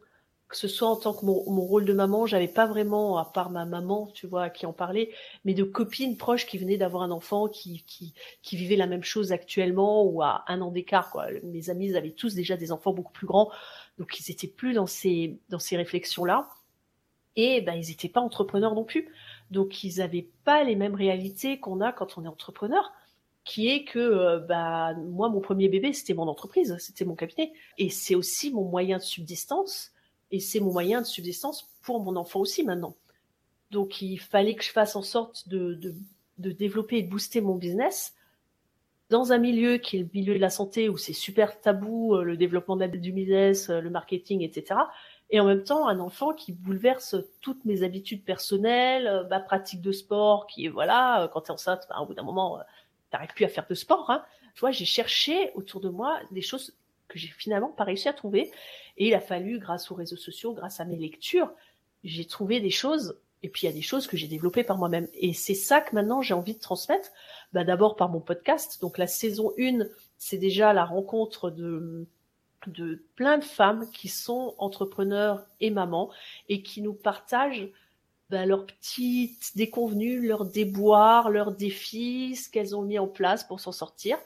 que 0.53 0.59
ce 0.59 0.67
soit 0.67 0.87
en 0.87 0.95
tant 0.95 1.13
que 1.13 1.25
mon, 1.25 1.33
rôle 1.33 1.83
de 1.83 1.93
maman, 1.93 2.27
j'avais 2.27 2.47
pas 2.47 2.67
vraiment, 2.67 3.17
à 3.17 3.25
part 3.25 3.49
ma 3.49 3.65
maman, 3.65 4.07
tu 4.13 4.27
vois, 4.27 4.51
qui 4.51 4.67
en 4.67 4.71
parlait, 4.71 5.09
mais 5.45 5.55
de 5.55 5.63
copines 5.63 6.15
proches 6.15 6.45
qui 6.45 6.59
venaient 6.59 6.77
d'avoir 6.77 7.01
un 7.01 7.09
enfant 7.09 7.47
qui, 7.47 7.83
qui, 7.87 8.13
qui 8.43 8.55
vivait 8.55 8.75
la 8.75 8.85
même 8.85 9.03
chose 9.03 9.31
actuellement 9.31 10.03
ou 10.03 10.21
à 10.21 10.43
un 10.47 10.61
an 10.61 10.69
d'écart. 10.69 11.17
Mes 11.41 11.71
amis 11.71 11.95
avaient 11.95 12.11
tous 12.11 12.35
déjà 12.35 12.55
des 12.55 12.71
enfants 12.71 12.93
beaucoup 12.93 13.11
plus 13.11 13.25
grands, 13.25 13.51
donc 13.97 14.19
ils 14.19 14.31
étaient 14.31 14.47
plus 14.47 14.73
dans 14.73 14.85
ces, 14.85 15.39
dans 15.49 15.59
ces 15.59 15.75
réflexions-là. 15.75 16.47
Et 17.35 17.61
ben, 17.61 17.73
ils 17.73 17.89
n'étaient 17.89 18.07
pas 18.07 18.21
entrepreneurs 18.21 18.75
non 18.75 18.83
plus. 18.83 19.09
Donc 19.53 19.83
ils 19.83 19.99
n'avaient 19.99 20.27
pas 20.43 20.63
les 20.63 20.75
mêmes 20.75 20.95
réalités 20.95 21.59
qu'on 21.59 21.79
a 21.79 21.93
quand 21.93 22.17
on 22.17 22.25
est 22.25 22.27
entrepreneur 22.27 22.91
qui 23.45 23.67
est 23.69 23.83
que 23.83 23.99
euh, 23.99 24.39
bah 24.39 24.93
moi 24.95 25.29
mon 25.29 25.41
premier 25.41 25.69
bébé 25.69 25.93
c'était 25.93 26.13
mon 26.13 26.27
entreprise, 26.27 26.75
c'était 26.79 27.05
mon 27.05 27.15
cabinet 27.15 27.53
et 27.77 27.89
c'est 27.89 28.15
aussi 28.15 28.51
mon 28.51 28.63
moyen 28.63 28.97
de 28.97 29.03
subsistance 29.03 29.91
et 30.31 30.39
c'est 30.39 30.59
mon 30.59 30.71
moyen 30.71 31.01
de 31.01 31.05
subsistance 31.05 31.69
pour 31.83 31.99
mon 31.99 32.15
enfant 32.15 32.39
aussi 32.39 32.63
maintenant. 32.63 32.95
Donc 33.69 34.01
il 34.01 34.17
fallait 34.17 34.55
que 34.55 34.63
je 34.63 34.71
fasse 34.71 34.95
en 34.95 35.03
sorte 35.03 35.47
de, 35.47 35.79
de, 36.37 36.51
développer 36.51 36.97
et 36.97 37.03
de 37.03 37.09
booster 37.09 37.41
mon 37.41 37.55
business 37.55 38.15
dans 39.09 39.33
un 39.33 39.37
milieu 39.37 39.77
qui 39.77 39.97
est 39.97 39.99
le 39.99 40.09
milieu 40.13 40.33
de 40.33 40.39
la 40.39 40.49
santé 40.49 40.89
où 40.89 40.97
c'est 40.97 41.13
super 41.13 41.59
tabou, 41.61 42.15
euh, 42.15 42.23
le 42.23 42.37
développement 42.37 42.77
du 42.77 43.11
business, 43.11 43.69
euh, 43.69 43.81
le 43.81 43.91
marketing, 43.91 44.41
etc. 44.41 44.79
Et 45.29 45.39
en 45.39 45.45
même 45.45 45.63
temps, 45.63 45.87
un 45.87 45.99
enfant 45.99 46.33
qui 46.33 46.51
bouleverse 46.51 47.15
toutes 47.41 47.65
mes 47.65 47.83
habitudes 47.83 48.23
personnelles, 48.23 49.25
ma 49.29 49.39
pratique 49.39 49.81
de 49.81 49.91
sport, 49.91 50.47
qui 50.47 50.67
voilà, 50.67 51.29
quand 51.33 51.41
tu 51.41 51.47
es 51.47 51.51
enceinte, 51.51 51.87
bah, 51.89 51.99
au 52.01 52.05
bout 52.05 52.13
d'un 52.13 52.23
moment, 52.23 52.59
t'arrives 53.09 53.33
plus 53.33 53.45
à 53.45 53.49
faire 53.49 53.65
de 53.67 53.75
sport. 53.75 54.09
Hein. 54.09 54.23
Tu 54.53 54.59
vois, 54.59 54.71
j'ai 54.71 54.85
cherché 54.85 55.51
autour 55.55 55.81
de 55.81 55.89
moi 55.89 56.19
des 56.31 56.41
choses 56.41 56.75
que 57.07 57.19
j'ai 57.19 57.27
finalement 57.27 57.69
pas 57.69 57.83
réussi 57.83 58.07
à 58.09 58.13
trouver. 58.13 58.51
Et 58.97 59.07
il 59.07 59.13
a 59.13 59.19
fallu, 59.19 59.59
grâce 59.59 59.91
aux 59.91 59.95
réseaux 59.95 60.17
sociaux, 60.17 60.53
grâce 60.53 60.79
à 60.79 60.85
mes 60.85 60.97
lectures, 60.97 61.51
j'ai 62.03 62.25
trouvé 62.25 62.59
des 62.59 62.69
choses. 62.69 63.19
Et 63.41 63.49
puis 63.49 63.63
il 63.63 63.65
y 63.69 63.73
a 63.73 63.75
des 63.75 63.81
choses 63.81 64.07
que 64.07 64.17
j'ai 64.17 64.27
développées 64.27 64.63
par 64.63 64.77
moi-même. 64.77 65.07
Et 65.13 65.33
c'est 65.33 65.55
ça 65.55 65.81
que 65.81 65.95
maintenant 65.95 66.21
j'ai 66.21 66.33
envie 66.33 66.53
de 66.53 66.59
transmettre. 66.59 67.09
Bah, 67.51 67.63
d'abord 67.63 67.95
par 67.95 68.09
mon 68.09 68.19
podcast. 68.19 68.81
Donc 68.81 68.97
la 68.97 69.07
saison 69.07 69.53
1, 69.59 69.85
c'est 70.17 70.37
déjà 70.37 70.73
la 70.73 70.85
rencontre 70.85 71.49
de 71.49 72.07
de 72.69 73.03
plein 73.15 73.37
de 73.37 73.43
femmes 73.43 73.89
qui 73.91 74.07
sont 74.07 74.55
entrepreneurs 74.57 75.45
et 75.59 75.69
mamans 75.69 76.09
et 76.49 76.61
qui 76.61 76.81
nous 76.81 76.93
partagent 76.93 77.69
bah, 78.29 78.45
leurs 78.45 78.65
petites 78.65 79.55
déconvenues, 79.55 80.25
leurs 80.25 80.45
déboires, 80.45 81.29
leurs 81.29 81.51
défis, 81.51 82.35
ce 82.35 82.49
qu'elles 82.49 82.75
ont 82.75 82.81
mis 82.81 82.97
en 82.97 83.07
place 83.07 83.43
pour 83.43 83.59
s'en 83.59 83.71
sortir. 83.71 84.17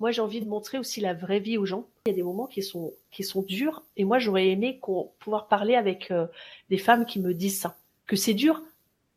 Moi, 0.00 0.10
j'ai 0.10 0.20
envie 0.20 0.40
de 0.40 0.48
montrer 0.48 0.78
aussi 0.78 1.00
la 1.00 1.14
vraie 1.14 1.40
vie 1.40 1.56
aux 1.56 1.64
gens. 1.64 1.86
Il 2.06 2.10
y 2.10 2.12
a 2.12 2.16
des 2.16 2.22
moments 2.22 2.46
qui 2.46 2.62
sont 2.62 2.92
qui 3.10 3.22
sont 3.22 3.42
durs, 3.42 3.82
et 3.96 4.04
moi, 4.04 4.18
j'aurais 4.18 4.48
aimé 4.48 4.80
pouvoir 5.18 5.46
parler 5.46 5.76
avec 5.76 6.10
euh, 6.10 6.26
des 6.68 6.78
femmes 6.78 7.06
qui 7.06 7.20
me 7.20 7.32
disent 7.32 7.60
ça, 7.60 7.76
que 8.06 8.16
c'est 8.16 8.34
dur, 8.34 8.60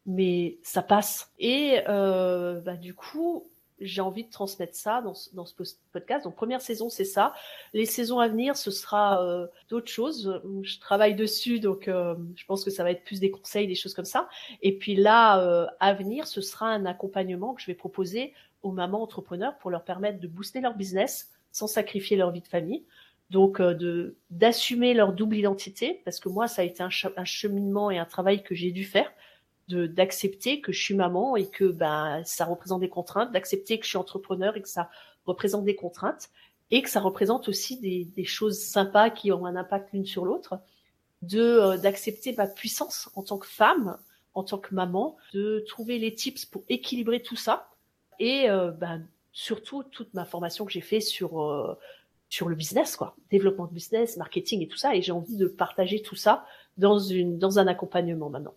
mais 0.05 0.57
ça 0.63 0.81
passe. 0.81 1.31
Et 1.39 1.79
euh, 1.89 2.61
bah, 2.61 2.75
du 2.75 2.93
coup, 2.93 3.49
j'ai 3.79 4.01
envie 4.01 4.23
de 4.23 4.29
transmettre 4.29 4.75
ça 4.75 5.01
dans, 5.01 5.13
dans 5.33 5.45
ce 5.45 5.53
podcast. 5.91 6.25
Donc 6.25 6.35
première 6.35 6.61
saison, 6.61 6.89
c'est 6.89 7.05
ça. 7.05 7.33
Les 7.73 7.85
saisons 7.85 8.19
à 8.19 8.27
venir, 8.27 8.57
ce 8.57 8.71
sera 8.71 9.23
euh, 9.23 9.47
d'autres 9.69 9.91
choses. 9.91 10.41
Je 10.63 10.79
travaille 10.79 11.15
dessus, 11.15 11.59
donc 11.59 11.87
euh, 11.87 12.15
je 12.35 12.45
pense 12.45 12.63
que 12.63 12.71
ça 12.71 12.83
va 12.83 12.91
être 12.91 13.03
plus 13.03 13.19
des 13.19 13.31
conseils, 13.31 13.67
des 13.67 13.75
choses 13.75 13.93
comme 13.93 14.05
ça. 14.05 14.29
Et 14.61 14.77
puis 14.77 14.95
là, 14.95 15.39
euh, 15.41 15.67
à 15.79 15.93
venir, 15.93 16.27
ce 16.27 16.41
sera 16.41 16.67
un 16.67 16.85
accompagnement 16.85 17.53
que 17.53 17.61
je 17.61 17.67
vais 17.67 17.75
proposer 17.75 18.33
aux 18.63 18.71
mamans 18.71 19.01
entrepreneurs 19.01 19.57
pour 19.59 19.69
leur 19.69 19.83
permettre 19.83 20.19
de 20.19 20.27
booster 20.27 20.61
leur 20.61 20.75
business 20.75 21.31
sans 21.51 21.67
sacrifier 21.67 22.17
leur 22.17 22.31
vie 22.31 22.41
de 22.41 22.47
famille. 22.47 22.85
Donc 23.29 23.61
de 23.61 24.15
d'assumer 24.29 24.93
leur 24.93 25.11
double 25.11 25.35
identité, 25.35 26.01
parce 26.05 26.21
que 26.21 26.29
moi, 26.29 26.47
ça 26.47 26.61
a 26.61 26.65
été 26.65 26.81
un 26.81 27.25
cheminement 27.25 27.91
et 27.91 27.97
un 27.97 28.05
travail 28.05 28.41
que 28.41 28.55
j'ai 28.55 28.71
dû 28.71 28.85
faire 28.85 29.11
d'accepter 29.69 30.61
que 30.61 30.71
je 30.71 30.81
suis 30.81 30.95
maman 30.95 31.35
et 31.35 31.47
que 31.47 31.65
ben 31.65 32.21
ça 32.23 32.45
représente 32.45 32.79
des 32.79 32.89
contraintes, 32.89 33.31
d'accepter 33.31 33.79
que 33.79 33.85
je 33.85 33.89
suis 33.89 33.97
entrepreneur 33.97 34.55
et 34.55 34.61
que 34.61 34.69
ça 34.69 34.89
représente 35.25 35.65
des 35.65 35.75
contraintes 35.75 36.29
et 36.71 36.81
que 36.81 36.89
ça 36.89 36.99
représente 36.99 37.47
aussi 37.47 37.79
des, 37.79 38.05
des 38.05 38.25
choses 38.25 38.59
sympas 38.59 39.09
qui 39.09 39.31
ont 39.31 39.45
un 39.45 39.55
impact 39.55 39.89
l'une 39.93 40.05
sur 40.05 40.25
l'autre, 40.25 40.59
de 41.21 41.39
euh, 41.39 41.77
d'accepter 41.77 42.33
ma 42.33 42.47
puissance 42.47 43.09
en 43.15 43.23
tant 43.23 43.37
que 43.37 43.47
femme, 43.47 43.97
en 44.33 44.43
tant 44.43 44.57
que 44.57 44.73
maman, 44.73 45.17
de 45.33 45.63
trouver 45.67 45.97
les 45.97 46.13
tips 46.13 46.45
pour 46.45 46.63
équilibrer 46.69 47.21
tout 47.21 47.35
ça 47.35 47.69
et 48.19 48.49
euh, 48.49 48.71
ben, 48.71 49.05
surtout 49.31 49.83
toute 49.83 50.13
ma 50.13 50.25
formation 50.25 50.65
que 50.65 50.71
j'ai 50.71 50.81
fait 50.81 51.01
sur 51.01 51.41
euh, 51.41 51.75
sur 52.29 52.49
le 52.49 52.55
business 52.55 52.95
quoi, 52.97 53.15
développement 53.31 53.67
de 53.67 53.73
business, 53.73 54.17
marketing 54.17 54.61
et 54.61 54.67
tout 54.67 54.77
ça 54.77 54.95
et 54.95 55.01
j'ai 55.01 55.11
envie 55.11 55.37
de 55.37 55.47
partager 55.47 56.01
tout 56.01 56.15
ça 56.15 56.45
dans 56.77 56.99
une 56.99 57.39
dans 57.39 57.57
un 57.57 57.67
accompagnement 57.67 58.29
maintenant. 58.29 58.53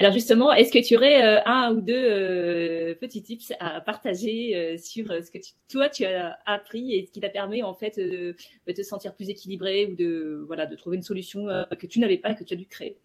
Alors 0.00 0.12
justement, 0.12 0.52
est-ce 0.52 0.70
que 0.70 0.78
tu 0.78 0.96
aurais 0.96 1.24
euh, 1.24 1.40
un 1.44 1.74
ou 1.74 1.80
deux 1.80 1.92
euh, 1.92 2.94
petits 2.94 3.20
tips 3.20 3.52
à 3.58 3.80
partager 3.80 4.54
euh, 4.54 4.78
sur 4.78 5.08
ce 5.08 5.28
que 5.28 5.38
toi 5.68 5.88
tu 5.88 6.04
as 6.04 6.38
appris 6.46 6.94
et 6.94 7.04
ce 7.04 7.10
qui 7.10 7.18
t'a 7.18 7.28
permis 7.28 7.64
en 7.64 7.74
fait 7.74 7.98
de, 7.98 8.36
te 8.72 8.82
sentir 8.82 9.12
plus 9.16 9.28
équilibré 9.28 9.86
ou 9.86 9.96
de 9.96 10.44
voilà 10.46 10.66
de 10.66 10.76
trouver 10.76 10.98
une 10.98 11.02
solution 11.02 11.48
que 11.76 11.86
tu 11.86 11.98
n'avais 11.98 12.16
pas 12.16 12.34
que 12.34 12.44
tu 12.44 12.54
as 12.54 12.56
dû 12.56 12.66
créer? 12.66 12.96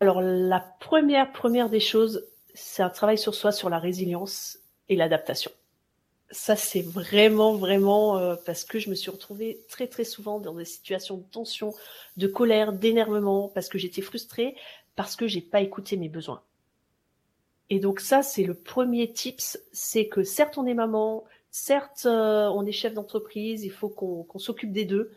Alors 0.00 0.20
la 0.20 0.60
première 0.80 1.32
première 1.32 1.70
des 1.70 1.80
choses, 1.80 2.26
c'est 2.52 2.82
un 2.82 2.90
travail 2.90 3.16
sur 3.16 3.34
soi, 3.34 3.50
sur 3.50 3.70
la 3.70 3.78
résilience 3.78 4.58
et 4.90 4.96
l'adaptation. 4.96 5.50
Ça 6.30 6.56
c'est 6.56 6.82
vraiment 6.82 7.54
vraiment 7.54 8.36
parce 8.44 8.64
que 8.64 8.78
je 8.78 8.90
me 8.90 8.94
suis 8.94 9.10
retrouvée 9.10 9.60
très 9.70 9.86
très 9.86 10.04
souvent 10.04 10.40
dans 10.40 10.54
des 10.54 10.66
situations 10.66 11.16
de 11.16 11.24
tension, 11.30 11.72
de 12.18 12.26
colère, 12.26 12.74
d'énervement 12.74 13.48
parce 13.48 13.70
que 13.70 13.78
j'étais 13.78 14.02
frustrée 14.02 14.56
parce 14.96 15.16
que 15.16 15.26
j'ai 15.26 15.40
pas 15.40 15.60
écouté 15.60 15.96
mes 15.96 16.08
besoins. 16.08 16.42
Et 17.70 17.80
donc 17.80 18.00
ça, 18.00 18.22
c'est 18.22 18.44
le 18.44 18.54
premier 18.54 19.12
tips, 19.12 19.58
c'est 19.72 20.06
que 20.08 20.22
certes 20.22 20.58
on 20.58 20.66
est 20.66 20.74
maman, 20.74 21.24
certes 21.50 22.02
euh, 22.06 22.48
on 22.48 22.66
est 22.66 22.72
chef 22.72 22.94
d'entreprise, 22.94 23.64
il 23.64 23.70
faut 23.70 23.88
qu'on 23.88 24.38
s'occupe 24.38 24.72
des 24.72 24.84
deux, 24.84 25.12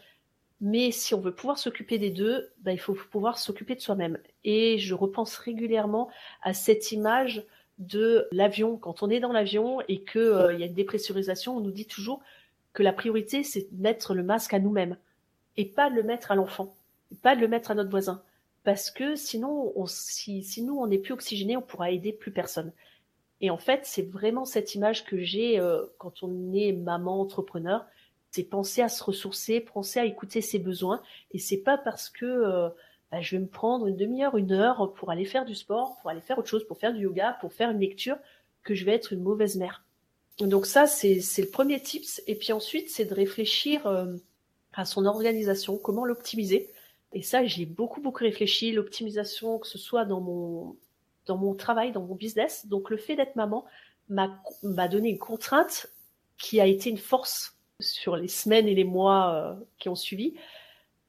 mais 0.61 0.91
si 0.91 1.13
on 1.13 1.19
veut 1.19 1.33
pouvoir 1.33 1.57
s'occuper 1.57 1.97
des 1.97 2.11
deux, 2.11 2.49
bah, 2.61 2.71
il 2.71 2.79
faut 2.79 2.95
pouvoir 3.11 3.37
s'occuper 3.37 3.75
de 3.75 3.81
soi-même. 3.81 4.17
Et 4.45 4.77
je 4.77 4.93
repense 4.93 5.35
régulièrement 5.35 6.09
à 6.41 6.53
cette 6.53 6.91
image 6.91 7.45
de 7.77 8.27
l'avion. 8.31 8.77
Quand 8.77 9.03
on 9.03 9.09
est 9.09 9.19
dans 9.19 9.33
l'avion 9.33 9.81
et 9.89 10.03
qu'il 10.03 10.21
euh, 10.21 10.53
y 10.53 10.63
a 10.63 10.67
une 10.67 10.73
dépressurisation, 10.73 11.57
on 11.57 11.59
nous 11.59 11.71
dit 11.71 11.87
toujours 11.87 12.21
que 12.73 12.83
la 12.83 12.93
priorité, 12.93 13.43
c'est 13.43 13.67
de 13.71 13.81
mettre 13.81 14.13
le 14.13 14.23
masque 14.23 14.53
à 14.53 14.59
nous-mêmes 14.59 14.97
et 15.57 15.65
pas 15.65 15.89
de 15.89 15.95
le 15.95 16.03
mettre 16.03 16.31
à 16.31 16.35
l'enfant, 16.35 16.73
pas 17.21 17.35
de 17.35 17.41
le 17.41 17.47
mettre 17.47 17.71
à 17.71 17.75
notre 17.75 17.89
voisin 17.89 18.21
parce 18.65 18.89
que 18.89 19.15
sinon, 19.15 19.71
on, 19.75 19.85
si, 19.85 20.43
nous, 20.63 20.77
on 20.77 20.87
n'est 20.87 20.97
plus 20.97 21.13
oxygéné, 21.13 21.55
on 21.55 21.61
pourra 21.61 21.91
aider 21.91 22.11
plus 22.11 22.31
personne. 22.31 22.73
Et 23.39 23.51
en 23.51 23.57
fait, 23.57 23.81
c'est 23.83 24.09
vraiment 24.09 24.43
cette 24.43 24.73
image 24.75 25.05
que 25.05 25.21
j'ai 25.21 25.59
euh, 25.59 25.85
quand 25.99 26.23
on 26.23 26.51
est 26.51 26.73
maman 26.73 27.21
entrepreneur, 27.21 27.85
c'est 28.31 28.43
penser 28.43 28.81
à 28.81 28.89
se 28.89 29.03
ressourcer, 29.03 29.61
penser 29.61 29.99
à 29.99 30.05
écouter 30.05 30.41
ses 30.41 30.59
besoins. 30.59 31.01
Et 31.31 31.39
c'est 31.39 31.59
pas 31.61 31.77
parce 31.77 32.09
que 32.09 32.25
euh, 32.25 32.69
bah, 33.11 33.21
je 33.21 33.35
vais 33.35 33.41
me 33.41 33.47
prendre 33.47 33.85
une 33.85 33.95
demi-heure, 33.95 34.35
une 34.35 34.51
heure 34.51 34.93
pour 34.95 35.11
aller 35.11 35.25
faire 35.25 35.45
du 35.45 35.53
sport, 35.53 35.97
pour 36.01 36.09
aller 36.09 36.21
faire 36.21 36.39
autre 36.39 36.49
chose, 36.49 36.65
pour 36.65 36.79
faire 36.79 36.93
du 36.93 37.01
yoga, 37.01 37.37
pour 37.39 37.53
faire 37.53 37.69
une 37.69 37.79
lecture, 37.79 38.17
que 38.63 38.73
je 38.73 38.83
vais 38.83 38.93
être 38.93 39.13
une 39.13 39.21
mauvaise 39.21 39.57
mère. 39.57 39.85
Donc 40.39 40.65
ça, 40.65 40.87
c'est 40.87 41.21
le 41.37 41.49
premier 41.49 41.79
tips. 41.79 42.21
Et 42.25 42.35
puis 42.35 42.51
ensuite, 42.51 42.89
c'est 42.89 43.05
de 43.05 43.13
réfléchir 43.13 43.85
euh, 43.85 44.15
à 44.73 44.85
son 44.85 45.05
organisation, 45.05 45.77
comment 45.77 46.03
l'optimiser. 46.03 46.71
Et 47.15 47.21
ça, 47.21 47.45
j'ai 47.45 47.65
beaucoup, 47.65 48.01
beaucoup 48.01 48.25
réfléchi, 48.25 48.73
l'optimisation, 48.73 49.57
que 49.57 49.67
ce 49.67 49.77
soit 49.77 50.03
dans 50.03 50.19
mon, 50.19 50.75
dans 51.25 51.37
mon 51.37 51.55
travail, 51.55 51.93
dans 51.93 52.03
mon 52.03 52.13
business. 52.13 52.67
Donc, 52.67 52.89
le 52.89 52.97
fait 52.97 53.15
d'être 53.15 53.37
maman 53.37 53.65
m'a, 54.09 54.27
donné 54.89 55.09
une 55.09 55.17
contrainte 55.17 55.87
qui 56.37 56.59
a 56.59 56.65
été 56.65 56.89
une 56.89 56.97
force 56.97 57.57
sur 57.79 58.17
les 58.17 58.27
semaines 58.27 58.67
et 58.67 58.75
les 58.75 58.83
mois 58.83 59.33
euh, 59.33 59.55
qui 59.79 59.87
ont 59.87 59.95
suivi. 59.95 60.35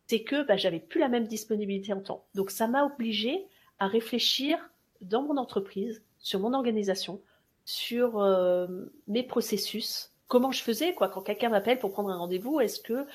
C'est 0.07 0.23
que 0.23 0.47
bah, 0.47 0.57
j'avais 0.57 0.79
plus 0.79 1.01
la 1.01 1.09
même 1.09 1.27
disponibilité 1.27 1.93
en 1.93 2.01
temps. 2.01 2.25
Donc, 2.37 2.53
ça 2.53 2.69
m'a 2.69 2.85
obligé 2.85 3.45
à 3.81 3.89
réfléchir 3.89 4.59
dans 5.01 5.23
mon 5.23 5.37
entreprise, 5.37 6.05
sur 6.21 6.39
mon 6.39 6.55
organisation, 6.55 7.21
sur 7.65 8.21
euh, 8.21 8.69
mes 9.09 9.25
processus, 9.25 10.13
comment 10.29 10.53
je 10.53 10.63
faisais 10.63 10.95
quoi 10.95 11.09
quand 11.09 11.23
quelqu'un 11.23 11.49
m'appelle 11.49 11.81
pour 11.81 11.91
prendre 11.91 12.11
un 12.11 12.17
rendez-vous, 12.17 12.61
est-ce 12.61 12.79
que 12.79 13.07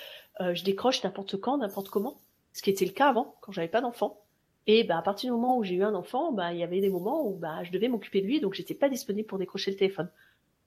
euh, 0.41 0.53
je 0.53 0.65
décroche 0.65 1.03
n'importe 1.05 1.39
quand, 1.39 1.57
n'importe 1.57 1.87
comment? 1.87 2.19
Ce 2.53 2.61
qui 2.61 2.69
était 2.69 2.85
le 2.85 2.91
cas 2.91 3.09
avant, 3.09 3.35
quand 3.41 3.51
j'avais 3.51 3.67
pas 3.67 3.81
d'enfant. 3.81 4.21
Et 4.67 4.83
bah, 4.83 4.97
à 4.97 5.01
partir 5.01 5.29
du 5.29 5.39
moment 5.39 5.57
où 5.57 5.63
j'ai 5.63 5.75
eu 5.75 5.83
un 5.83 5.95
enfant, 5.95 6.31
bah, 6.31 6.53
il 6.53 6.59
y 6.59 6.63
avait 6.63 6.81
des 6.81 6.89
moments 6.89 7.27
où 7.27 7.35
bah, 7.35 7.63
je 7.63 7.71
devais 7.71 7.87
m'occuper 7.87 8.21
de 8.21 8.27
lui, 8.27 8.39
donc 8.39 8.53
j'étais 8.53 8.73
pas 8.73 8.89
disponible 8.89 9.27
pour 9.27 9.39
décrocher 9.39 9.71
le 9.71 9.77
téléphone. 9.77 10.09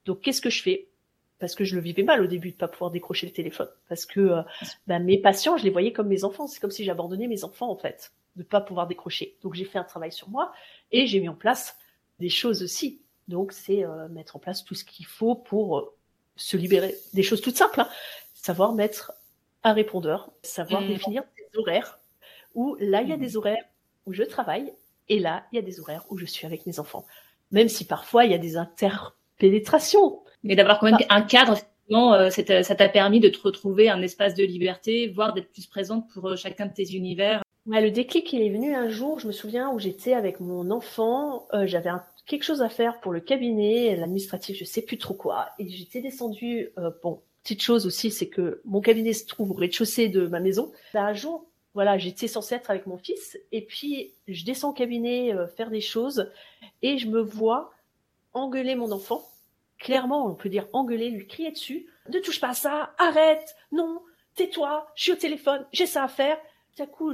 Donc 0.05 0.21
qu'est-ce 0.21 0.41
que 0.41 0.51
je 0.51 0.63
fais? 0.63 0.89
Parce 1.39 1.55
que 1.55 1.65
je 1.65 1.75
le 1.75 1.81
vivais 1.81 2.03
mal 2.03 2.23
au 2.23 2.27
début 2.27 2.51
de 2.51 2.57
pas 2.57 2.69
pouvoir 2.69 2.91
décrocher 2.91 3.27
le 3.27 3.33
téléphone, 3.33 3.69
parce 3.89 4.07
que 4.07 4.21
euh, 4.21 4.43
bah, 4.87 4.99
mes 4.99 5.19
patients, 5.19 5.57
je 5.57 5.65
les 5.65 5.71
voyais 5.71 5.93
comme 5.93 6.09
mes 6.09 6.25
enfants. 6.25 6.47
C'est 6.47 6.61
comme 6.61 6.71
si 6.71 6.85
j'abandonnais 6.85 7.29
mes 7.29 7.45
enfants 7.45 7.71
en 7.71 7.77
fait, 7.77 8.13
de 8.37 8.43
pas 8.43 8.61
pouvoir 8.61 8.87
décrocher. 8.87 9.37
Donc 9.43 9.55
j'ai 9.55 9.65
fait 9.65 9.79
un 9.79 9.85
travail 9.85 10.13
sur 10.13 10.29
moi 10.29 10.53
et 10.91 11.07
j'ai 11.07 11.21
mis 11.21 11.29
en 11.29 11.35
place 11.35 11.77
des 12.19 12.29
choses 12.29 12.63
aussi. 12.63 13.01
Donc 13.29 13.53
c'est 13.53 13.85
euh, 13.85 14.09
mettre 14.09 14.37
en 14.37 14.39
place 14.39 14.65
tout 14.65 14.75
ce 14.75 14.85
qu'il 14.85 15.07
faut 15.07 15.35
pour 15.35 15.79
euh, 15.79 15.95
se 16.37 16.57
libérer. 16.57 16.95
Des 17.13 17.23
choses 17.23 17.41
toutes 17.41 17.57
simples, 17.57 17.81
hein. 17.81 17.89
savoir 18.35 18.75
mettre 18.75 19.13
un 19.63 19.73
répondeur, 19.73 20.31
savoir 20.43 20.83
mmh. 20.83 20.89
définir 20.89 21.23
horaires 21.57 22.01
où 22.55 22.77
là, 22.81 23.03
il 23.03 23.09
y 23.09 23.13
a 23.13 23.17
des 23.17 23.37
horaires 23.37 23.65
où 24.07 24.13
je 24.13 24.23
travaille 24.23 24.73
et 25.09 25.19
là, 25.19 25.45
il 25.53 25.57
y 25.57 25.59
a 25.59 25.63
des 25.63 25.81
horaires 25.81 26.05
où 26.11 26.17
je 26.17 26.25
suis 26.25 26.47
avec 26.47 26.67
mes 26.67 26.79
enfants. 26.79 27.05
Même 27.51 27.69
si 27.69 27.87
parfois, 27.87 28.25
il 28.25 28.31
y 28.31 28.35
a 28.35 28.39
des 28.39 28.57
interpénétrations. 28.57 30.21
Mais 30.43 30.57
d'avoir 30.57 30.79
quand 30.79 30.87
même 30.87 30.99
un 31.09 31.23
cadre, 31.23 31.59
euh, 31.91 32.31
c'est- 32.31 32.63
ça 32.63 32.75
t'a 32.75 32.89
permis 32.89 33.21
de 33.21 33.29
te 33.29 33.41
retrouver 33.41 33.89
un 33.89 34.03
espace 34.03 34.35
de 34.35 34.45
liberté, 34.45 35.09
voire 35.09 35.33
d'être 35.35 35.51
plus 35.53 35.67
présente 35.67 36.09
pour 36.13 36.29
euh, 36.29 36.37
chacun 36.37 36.67
de 36.67 36.73
tes 36.73 36.95
univers. 36.95 37.43
Ouais, 37.67 37.81
le 37.81 37.91
déclic, 37.91 38.31
il 38.33 38.43
est 38.43 38.51
venu 38.51 38.75
un 38.75 38.89
jour, 38.91 39.21
je 39.21 39.27
me 39.27 39.33
souviens, 39.33 39.71
où 39.71 39.79
j'étais 39.79 40.13
avec 40.13 40.39
mon 40.41 40.71
enfant, 40.71 41.47
euh, 41.55 41.67
j'avais 41.67 41.91
quelque 42.27 42.43
chose 42.43 42.61
à 42.63 42.69
faire 42.69 43.01
pour 43.01 43.13
le 43.13 43.21
cabinet, 43.21 43.97
l'administratif, 43.97 44.57
je 44.59 44.65
sais 44.65 44.83
plus 44.83 44.99
trop 44.99 45.15
quoi, 45.15 45.49
et 45.59 45.69
j'étais 45.69 46.01
descendue, 46.03 46.73
euh, 46.79 46.91
bon, 47.03 47.23
petite 47.45 47.63
chose 47.63 47.87
aussi, 47.87 48.11
c'est 48.11 48.29
que 48.29 48.61
mon 48.65 48.81
cabinet 48.81 49.13
se 49.13 49.27
trouve 49.27 49.51
au 49.51 49.55
rez-de-chaussée 49.55 50.09
de 50.09 50.27
ma 50.27 50.41
maison. 50.41 50.73
Ben, 50.95 51.05
un 51.05 51.13
jour, 51.13 51.47
voilà, 51.75 51.99
j'étais 51.99 52.27
censée 52.27 52.55
être 52.55 52.71
avec 52.71 52.87
mon 52.87 52.97
fils, 52.97 53.39
et 53.53 53.61
puis 53.61 54.13
je 54.27 54.45
descends 54.45 54.71
au 54.71 54.73
cabinet 54.73 55.33
euh, 55.33 55.47
faire 55.47 55.71
des 55.71 55.83
choses, 55.83 56.33
et 56.83 56.97
je 56.97 57.07
me 57.07 57.21
vois 57.21 57.73
engueuler 58.33 58.75
mon 58.75 58.91
enfant. 58.93 59.29
Clairement, 59.79 60.27
on 60.27 60.35
peut 60.35 60.49
dire 60.49 60.67
engueuler, 60.73 61.11
lui 61.11 61.27
crier 61.27 61.53
dessus. 61.53 61.87
Ne 62.09 62.19
touche 62.21 62.41
pas 62.41 62.51
à 62.51 62.55
ça, 62.55 62.95
arrête, 62.97 63.55
non, 63.73 64.01
tais-toi, 64.35 64.91
je 64.95 65.03
suis 65.03 65.13
au 65.13 65.17
téléphone, 65.17 65.67
j'ai 65.73 65.87
ça 65.87 66.03
à 66.03 66.09
faire. 66.09 66.39
Tout 66.75 66.83
à 66.83 66.87
coup, 66.87 67.13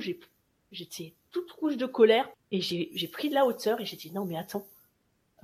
J'étais 0.71 1.15
toute 1.33 1.51
rouge 1.51 1.77
de 1.77 1.87
colère 1.87 2.29
et 2.53 2.61
j'ai 2.61 3.09
pris 3.09 3.29
de 3.29 3.35
la 3.35 3.47
hauteur 3.47 3.81
et 3.81 3.85
j'ai 3.85 3.97
dit 3.97 4.13
non 4.13 4.25
mais 4.25 4.39
attends, 4.39 4.65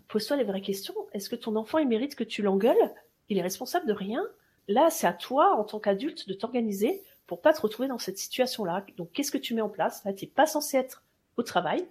pose-toi 0.06 0.36
les 0.36 0.44
vraies 0.44 0.60
questions. 0.60 0.94
Est-ce 1.12 1.28
que 1.28 1.36
ton 1.36 1.56
enfant 1.56 1.78
il 1.78 1.88
mérite 1.88 2.14
que 2.14 2.24
tu 2.24 2.42
l'engueules? 2.42 2.94
Il 3.28 3.38
est 3.38 3.42
responsable 3.42 3.86
de 3.86 3.92
rien. 3.92 4.24
Là, 4.68 4.90
c'est 4.90 5.06
à 5.06 5.12
toi 5.12 5.56
en 5.56 5.64
tant 5.64 5.78
qu'adulte 5.78 6.28
de 6.28 6.34
t'organiser 6.34 7.02
pour 7.26 7.40
pas 7.40 7.52
te 7.52 7.60
retrouver 7.60 7.88
dans 7.88 7.98
cette 7.98 8.18
situation-là. 8.18 8.84
Donc 8.96 9.12
qu'est-ce 9.12 9.30
que 9.30 9.38
tu 9.38 9.54
mets 9.54 9.60
en 9.60 9.68
place? 9.68 10.04
Là, 10.04 10.12
t'es 10.12 10.26
pas 10.26 10.46
censé 10.46 10.76
être 10.76 11.02
au 11.36 11.42
travail. 11.42 11.86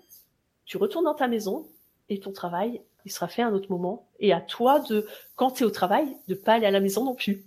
Tu 0.66 0.78
retournes 0.78 1.06
dans 1.06 1.14
ta 1.14 1.28
maison 1.28 1.68
et 2.10 2.20
ton 2.20 2.32
travail 2.32 2.82
il 3.06 3.12
sera 3.12 3.28
fait 3.28 3.44
à 3.44 3.48
un 3.48 3.54
autre 3.54 3.72
moment. 3.72 4.08
Et 4.20 4.34
à 4.34 4.42
toi 4.42 4.80
de 4.80 5.08
quand 5.36 5.52
tu 5.52 5.64
es 5.64 5.66
au 5.66 5.72
travail 5.72 6.18
de 6.28 6.36
pas 6.36 6.54
aller 6.54 6.66
à 6.66 6.72
la 6.72 6.80
maison 6.80 7.06
non 7.06 7.16
plus. 7.16 7.46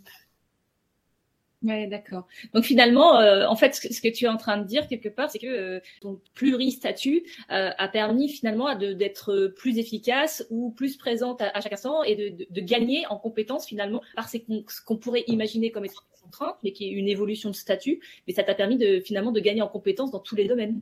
Ouais, 1.63 1.89
d'accord. 1.89 2.29
Donc 2.55 2.63
finalement, 2.63 3.19
euh, 3.19 3.45
en 3.47 3.57
fait, 3.57 3.75
ce 3.75 4.01
que, 4.01 4.09
tu 4.09 4.27
es 4.27 4.29
en 4.29 4.37
train 4.37 4.59
de 4.59 4.65
dire 4.65 4.87
quelque 4.87 5.09
part, 5.09 5.29
c'est 5.29 5.41
que 5.41 5.47
euh, 5.47 5.81
ton 6.01 6.21
pluristatut 6.35 7.25
euh, 7.51 7.71
a 7.77 7.89
permis 7.89 8.29
finalement 8.29 8.77
d'être 8.77 9.53
plus 9.57 9.79
efficace 9.79 10.47
ou 10.51 10.71
plus 10.71 10.97
présente 10.97 11.43
à, 11.43 11.61
chaque 11.61 11.73
instant 11.73 12.05
et 12.05 12.15
de, 12.49 12.61
gagner 12.61 13.07
en 13.09 13.17
compétences 13.17 13.67
finalement 13.67 14.03
par 14.15 14.29
ce 14.29 14.37
qu'on 14.85 14.97
pourrait 14.97 15.25
imaginer 15.27 15.73
comme 15.73 15.85
étant 15.85 16.01
des 16.15 16.21
contraintes, 16.23 16.57
mais 16.63 16.73
qui 16.73 16.87
est 16.87 16.91
une 16.91 17.09
évolution 17.09 17.51
de 17.51 17.57
statut. 17.57 18.01
Mais 18.29 18.35
ça 18.35 18.45
t'a 18.45 18.55
permis 18.55 18.77
de 18.77 19.01
finalement 19.01 19.33
de 19.33 19.41
gagner 19.41 19.63
en 19.63 19.69
compétences 19.69 20.13
dans 20.13 20.21
tous 20.21 20.37
les 20.37 20.47
domaines. 20.47 20.81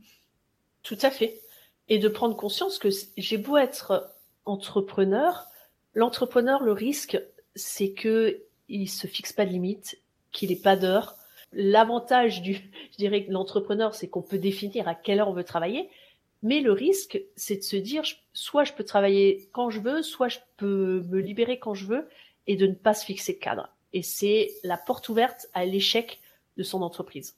Tout 0.82 0.98
à 1.00 1.10
fait. 1.10 1.40
Et 1.88 1.98
de 1.98 2.08
prendre 2.08 2.36
conscience 2.36 2.78
que 2.78 2.88
j'ai 3.16 3.38
beau 3.38 3.56
être 3.56 4.12
entrepreneur, 4.44 5.46
l'entrepreneur, 5.94 6.62
le 6.62 6.72
risque, 6.72 7.18
c'est 7.54 7.92
que 7.92 8.42
il 8.68 8.90
se 8.90 9.06
fixe 9.06 9.32
pas 9.32 9.46
de 9.46 9.50
limite, 9.50 9.96
qu'il 10.36 10.50
n'ait 10.50 10.56
pas 10.56 10.76
d'heure. 10.76 11.16
L'avantage 11.52 12.42
du, 12.42 12.54
je 12.92 12.96
dirais, 12.98 13.26
l'entrepreneur, 13.28 13.94
c'est 13.94 14.08
qu'on 14.08 14.22
peut 14.22 14.38
définir 14.38 14.86
à 14.86 14.94
quelle 14.94 15.20
heure 15.20 15.28
on 15.28 15.32
veut 15.32 15.44
travailler. 15.44 15.88
Mais 16.42 16.60
le 16.60 16.70
risque, 16.70 17.20
c'est 17.34 17.56
de 17.56 17.62
se 17.62 17.76
dire, 17.76 18.04
soit 18.34 18.64
je 18.64 18.74
peux 18.74 18.84
travailler 18.84 19.48
quand 19.52 19.70
je 19.70 19.80
veux, 19.80 20.02
soit 20.02 20.28
je 20.28 20.38
peux 20.58 21.02
me 21.08 21.18
libérer 21.18 21.58
quand 21.58 21.74
je 21.74 21.86
veux, 21.86 22.08
et 22.46 22.56
de 22.56 22.66
ne 22.66 22.74
pas 22.74 22.94
se 22.94 23.04
fixer 23.04 23.32
de 23.32 23.38
cadre. 23.38 23.68
Et 23.92 24.02
c'est 24.02 24.50
la 24.62 24.76
porte 24.76 25.08
ouverte 25.08 25.48
à 25.54 25.64
l'échec 25.64 26.20
de 26.56 26.62
son 26.62 26.82
entreprise. 26.82 27.36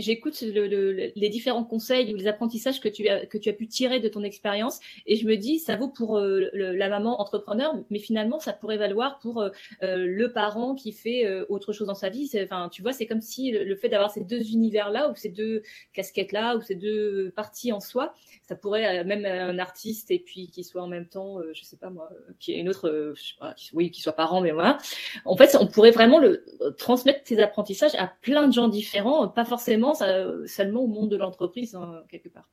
J'écoute 0.00 0.40
le, 0.42 0.66
le- 0.66 1.12
les 1.14 1.28
différents 1.28 1.64
conseils 1.64 2.12
ou 2.12 2.16
les 2.16 2.26
apprentissages 2.26 2.80
que 2.80 2.88
tu 2.88 3.08
as 3.08 3.26
que 3.26 3.38
tu 3.38 3.48
as 3.48 3.52
pu 3.52 3.66
tirer 3.68 4.00
de 4.00 4.08
ton 4.08 4.22
expérience 4.22 4.80
et 5.06 5.16
je 5.16 5.26
me 5.26 5.36
dis 5.36 5.58
ça 5.58 5.76
vaut 5.76 5.88
pour 5.88 6.18
euh, 6.18 6.48
la 6.52 6.88
maman 6.88 7.20
entrepreneur 7.20 7.74
mais 7.90 7.98
finalement 7.98 8.38
ça 8.40 8.52
pourrait 8.52 8.76
valoir 8.78 9.18
pour 9.20 9.40
euh, 9.40 9.50
euh, 9.82 10.06
le 10.06 10.32
parent 10.32 10.74
qui 10.74 10.92
fait 10.92 11.28
autre 11.48 11.72
chose 11.72 11.86
dans 11.86 11.94
sa 11.94 12.08
vie. 12.08 12.30
Enfin 12.42 12.68
tu 12.72 12.82
vois 12.82 12.92
c'est 12.92 13.06
comme 13.06 13.20
si 13.20 13.52
le, 13.52 13.76
fait 13.76 13.88
d'avoir 13.88 14.10
ces 14.10 14.24
deux 14.24 14.52
univers 14.52 14.90
là 14.90 15.10
ou 15.10 15.14
ces 15.14 15.28
deux 15.28 15.62
casquettes 15.92 16.32
là 16.32 16.56
ou 16.56 16.60
ces 16.60 16.74
deux 16.74 17.32
parties 17.36 17.72
en 17.72 17.80
soi 17.80 18.14
ça 18.48 18.56
pourrait 18.56 19.04
même 19.04 19.24
un 19.24 19.58
artiste 19.58 20.10
et 20.10 20.18
puis 20.18 20.48
qui 20.48 20.64
soit 20.64 20.82
en 20.82 20.88
même 20.88 21.06
temps 21.06 21.38
je 21.52 21.64
sais 21.64 21.76
pas 21.76 21.90
moi 21.90 22.10
qui 22.38 22.52
est 22.52 22.58
une 22.58 22.68
autre 22.68 23.12
je 23.14 23.22
sais 23.22 23.34
pas, 23.38 23.54
oui 23.72 23.90
qui 23.90 24.00
soit 24.00 24.12
parent 24.12 24.40
mais 24.40 24.50
voilà. 24.52 24.78
En 25.24 25.36
fait, 25.36 25.56
on 25.60 25.66
pourrait 25.66 25.90
vraiment 25.90 26.18
le 26.18 26.44
transmettre 26.78 27.20
ces 27.24 27.40
apprentissages 27.40 27.94
à 27.96 28.12
plein 28.22 28.46
de 28.46 28.52
gens 28.52 28.68
différents, 28.68 29.28
pas 29.28 29.44
forcément 29.44 29.89
ça- 29.94 30.46
seulement 30.46 30.82
au 30.82 30.86
monde 30.86 31.10
de 31.10 31.16
l'entreprise 31.16 31.74
hein, 31.74 32.02
quelque 32.08 32.28
part. 32.28 32.48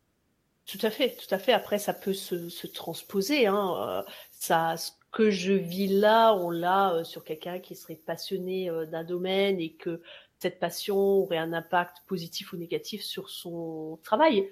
Tout 0.65 0.79
à 0.81 0.89
fait, 0.89 1.15
tout 1.15 1.33
à 1.33 1.39
fait. 1.39 1.53
Après, 1.53 1.79
ça 1.79 1.93
peut 1.93 2.13
se, 2.13 2.49
se 2.49 2.67
transposer. 2.67 3.47
Hein. 3.47 4.03
euh, 4.07 4.11
Ça, 4.31 4.75
ce 4.77 4.91
que 5.11 5.29
je 5.31 5.53
vis 5.53 5.87
là, 5.87 6.33
on 6.35 6.49
l'a 6.49 6.93
euh, 6.95 7.03
sur 7.05 7.23
quelqu'un 7.23 7.59
qui 7.59 7.75
serait 7.75 7.95
passionné 7.95 8.69
euh, 8.69 8.85
d'un 8.85 9.03
domaine 9.05 9.59
et 9.61 9.71
que 9.71 10.01
cette 10.39 10.59
passion 10.59 10.97
aurait 10.97 11.37
un 11.37 11.53
impact 11.53 11.97
positif 12.05 12.51
ou 12.53 12.57
négatif 12.57 13.01
sur 13.03 13.29
son 13.29 13.97
travail. 14.03 14.49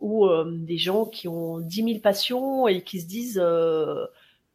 Ou 0.00 0.26
euh, 0.26 0.44
des 0.50 0.78
gens 0.78 1.06
qui 1.06 1.26
ont 1.28 1.58
10 1.58 1.82
000 1.84 1.98
passions 2.00 2.68
et 2.68 2.82
qui 2.84 3.00
se 3.00 3.06
disent 3.06 3.40
euh, 3.42 4.06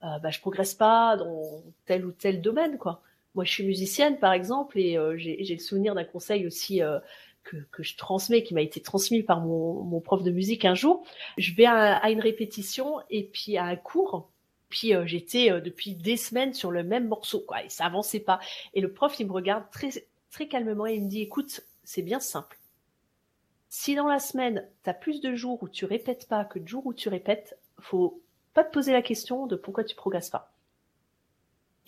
euh, 0.04 0.20
bah, 0.20 0.30
je 0.32 0.40
progresse 0.40 0.74
pas 0.74 1.18
dans 1.18 1.64
tel 1.86 2.06
ou 2.06 2.12
tel 2.14 2.42
domaine. 2.42 2.78
quoi. 2.78 3.02
Moi, 3.36 3.44
je 3.46 3.52
suis 3.52 3.66
musicienne, 3.66 4.20
par 4.20 4.32
exemple, 4.34 4.80
et 4.80 4.98
euh, 4.98 5.18
j'ai 5.18 5.36
le 5.38 5.60
souvenir 5.60 5.96
d'un 5.96 6.04
conseil 6.06 6.48
aussi 6.48 6.82
euh, 6.82 7.00
que, 7.44 7.84
je 7.84 7.98
transmets, 7.98 8.44
qui 8.44 8.54
m'a 8.54 8.62
été 8.62 8.82
transmis 8.82 9.24
par 9.24 9.42
mon, 9.42 10.00
prof 10.00 10.24
de 10.24 10.32
musique 10.32 10.66
un 10.66 10.76
jour. 10.76 11.06
Je 11.38 11.54
vais 11.54 11.66
à, 11.66 11.98
à 11.98 12.10
une 12.10 12.22
répétition 12.22 13.00
et 13.10 13.24
puis 13.24 13.58
à 13.58 13.66
un 13.66 13.76
cours. 13.76 14.30
Puis 14.70 14.96
euh, 14.96 15.06
j'étais 15.06 15.52
euh, 15.52 15.62
depuis 15.62 15.94
des 15.94 16.18
semaines 16.18 16.54
sur 16.54 16.72
le 16.72 16.84
même 16.84 17.08
morceau, 17.08 17.42
quoi, 17.42 17.64
et 17.64 17.70
ça 17.70 17.86
avançait 17.86 18.20
pas. 18.20 18.40
Et 18.74 18.82
le 18.82 18.92
prof, 18.92 19.20
il 19.20 19.28
me 19.28 19.32
regarde 19.32 19.70
très 19.72 19.90
très 20.32 20.48
calmement 20.48 20.88
et 20.88 20.96
il 20.96 21.04
me 21.04 21.10
dit, 21.10 21.22
écoute, 21.22 21.62
c'est 21.84 22.02
bien 22.02 22.20
simple. 22.20 22.58
Si 23.70 23.94
dans 23.96 24.08
la 24.08 24.20
semaine, 24.20 24.68
tu 24.84 24.90
as 24.90 24.94
plus 24.96 25.22
de 25.22 25.36
jours 25.36 25.62
où 25.62 25.70
tu 25.70 25.86
répètes 25.86 26.28
pas 26.28 26.44
que 26.44 26.58
de 26.58 26.68
jours 26.68 26.86
où 26.88 26.94
tu 26.94 27.10
répètes, 27.10 27.58
faut 27.80 28.22
pas 28.54 28.64
te 28.64 28.74
poser 28.74 28.94
la 28.94 29.02
question 29.02 29.46
de 29.46 29.56
pourquoi 29.56 29.84
tu 29.84 29.96
progresses 29.96 30.30
pas. 30.30 30.53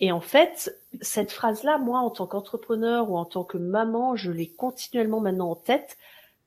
Et 0.00 0.12
en 0.12 0.20
fait, 0.20 0.78
cette 1.00 1.32
phrase-là, 1.32 1.78
moi, 1.78 2.00
en 2.00 2.10
tant 2.10 2.26
qu'entrepreneur 2.26 3.10
ou 3.10 3.16
en 3.16 3.24
tant 3.24 3.44
que 3.44 3.56
maman, 3.56 4.14
je 4.14 4.30
l'ai 4.30 4.48
continuellement 4.48 5.20
maintenant 5.20 5.50
en 5.50 5.56
tête. 5.56 5.96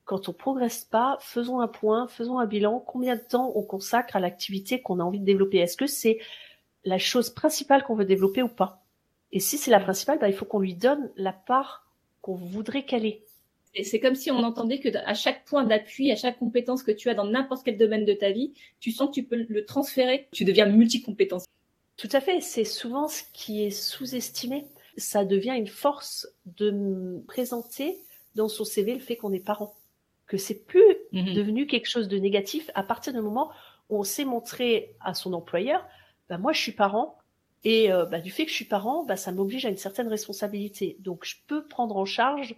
Quand 0.05 0.29
on 0.29 0.33
progresse 0.33 0.85
pas, 0.85 1.17
faisons 1.21 1.59
un 1.59 1.67
point, 1.67 2.07
faisons 2.07 2.39
un 2.39 2.45
bilan. 2.45 2.79
Combien 2.79 3.15
de 3.15 3.21
temps 3.21 3.51
on 3.55 3.63
consacre 3.63 4.15
à 4.15 4.19
l'activité 4.19 4.81
qu'on 4.81 4.99
a 4.99 5.03
envie 5.03 5.19
de 5.19 5.25
développer? 5.25 5.57
Est-ce 5.57 5.77
que 5.77 5.87
c'est 5.87 6.19
la 6.83 6.99
chose 6.99 7.31
principale 7.31 7.83
qu'on 7.83 7.95
veut 7.95 8.05
développer 8.05 8.43
ou 8.43 8.47
pas? 8.47 8.83
Et 9.31 9.39
si 9.39 9.57
c'est 9.57 9.71
la 9.71 9.79
principale, 9.79 10.19
bah, 10.19 10.27
il 10.27 10.33
faut 10.33 10.45
qu'on 10.45 10.59
lui 10.59 10.75
donne 10.75 11.11
la 11.15 11.33
part 11.33 11.87
qu'on 12.21 12.35
voudrait 12.35 12.85
qu'elle 12.85 13.05
ait. 13.05 13.23
Et 13.75 13.83
c'est 13.83 13.99
comme 13.99 14.15
si 14.15 14.31
on 14.31 14.39
entendait 14.39 14.79
que 14.79 14.89
à 15.05 15.13
chaque 15.13 15.45
point 15.45 15.63
d'appui, 15.63 16.11
à 16.11 16.15
chaque 16.15 16.39
compétence 16.39 16.81
que 16.81 16.91
tu 16.91 17.09
as 17.09 17.13
dans 17.13 17.25
n'importe 17.25 17.63
quel 17.63 17.77
domaine 17.77 18.05
de 18.05 18.13
ta 18.13 18.31
vie, 18.31 18.53
tu 18.79 18.91
sens 18.91 19.09
que 19.09 19.13
tu 19.13 19.23
peux 19.23 19.45
le 19.47 19.65
transférer, 19.65 20.27
tu 20.31 20.43
deviens 20.43 20.65
multicompétence. 20.65 21.45
Tout 21.99 22.07
à 22.13 22.21
fait, 22.21 22.39
c'est 22.39 22.63
souvent 22.63 23.09
ce 23.09 23.23
qui 23.33 23.65
est 23.65 23.71
sous-estimé. 23.71 24.65
Ça 24.97 25.25
devient 25.25 25.55
une 25.57 25.67
force 25.67 26.27
de 26.45 27.21
présenter 27.27 27.97
dans 28.35 28.47
son 28.47 28.63
CV 28.63 28.93
le 28.93 29.01
fait 29.01 29.17
qu'on 29.17 29.33
est 29.33 29.43
parent. 29.43 29.75
Que 30.25 30.37
c'est 30.37 30.65
plus 30.65 30.95
Mhm. 31.11 31.33
devenu 31.33 31.67
quelque 31.67 31.87
chose 31.89 32.07
de 32.07 32.17
négatif 32.17 32.71
à 32.73 32.83
partir 32.83 33.11
du 33.11 33.19
moment 33.19 33.51
où 33.89 33.99
on 33.99 34.03
s'est 34.03 34.23
montré 34.23 34.95
à 35.01 35.13
son 35.13 35.33
employeur, 35.33 35.85
bah 36.29 36.37
moi 36.37 36.53
je 36.53 36.61
suis 36.61 36.71
parent 36.71 37.17
et 37.65 37.91
euh, 37.91 38.05
bah, 38.05 38.21
du 38.21 38.31
fait 38.31 38.45
que 38.45 38.51
je 38.51 38.55
suis 38.55 38.65
parent, 38.65 39.03
bah, 39.03 39.17
ça 39.17 39.33
m'oblige 39.33 39.65
à 39.65 39.69
une 39.69 39.75
certaine 39.77 40.07
responsabilité. 40.07 40.95
Donc 40.99 41.25
je 41.25 41.35
peux 41.47 41.65
prendre 41.67 41.97
en 41.97 42.05
charge 42.05 42.55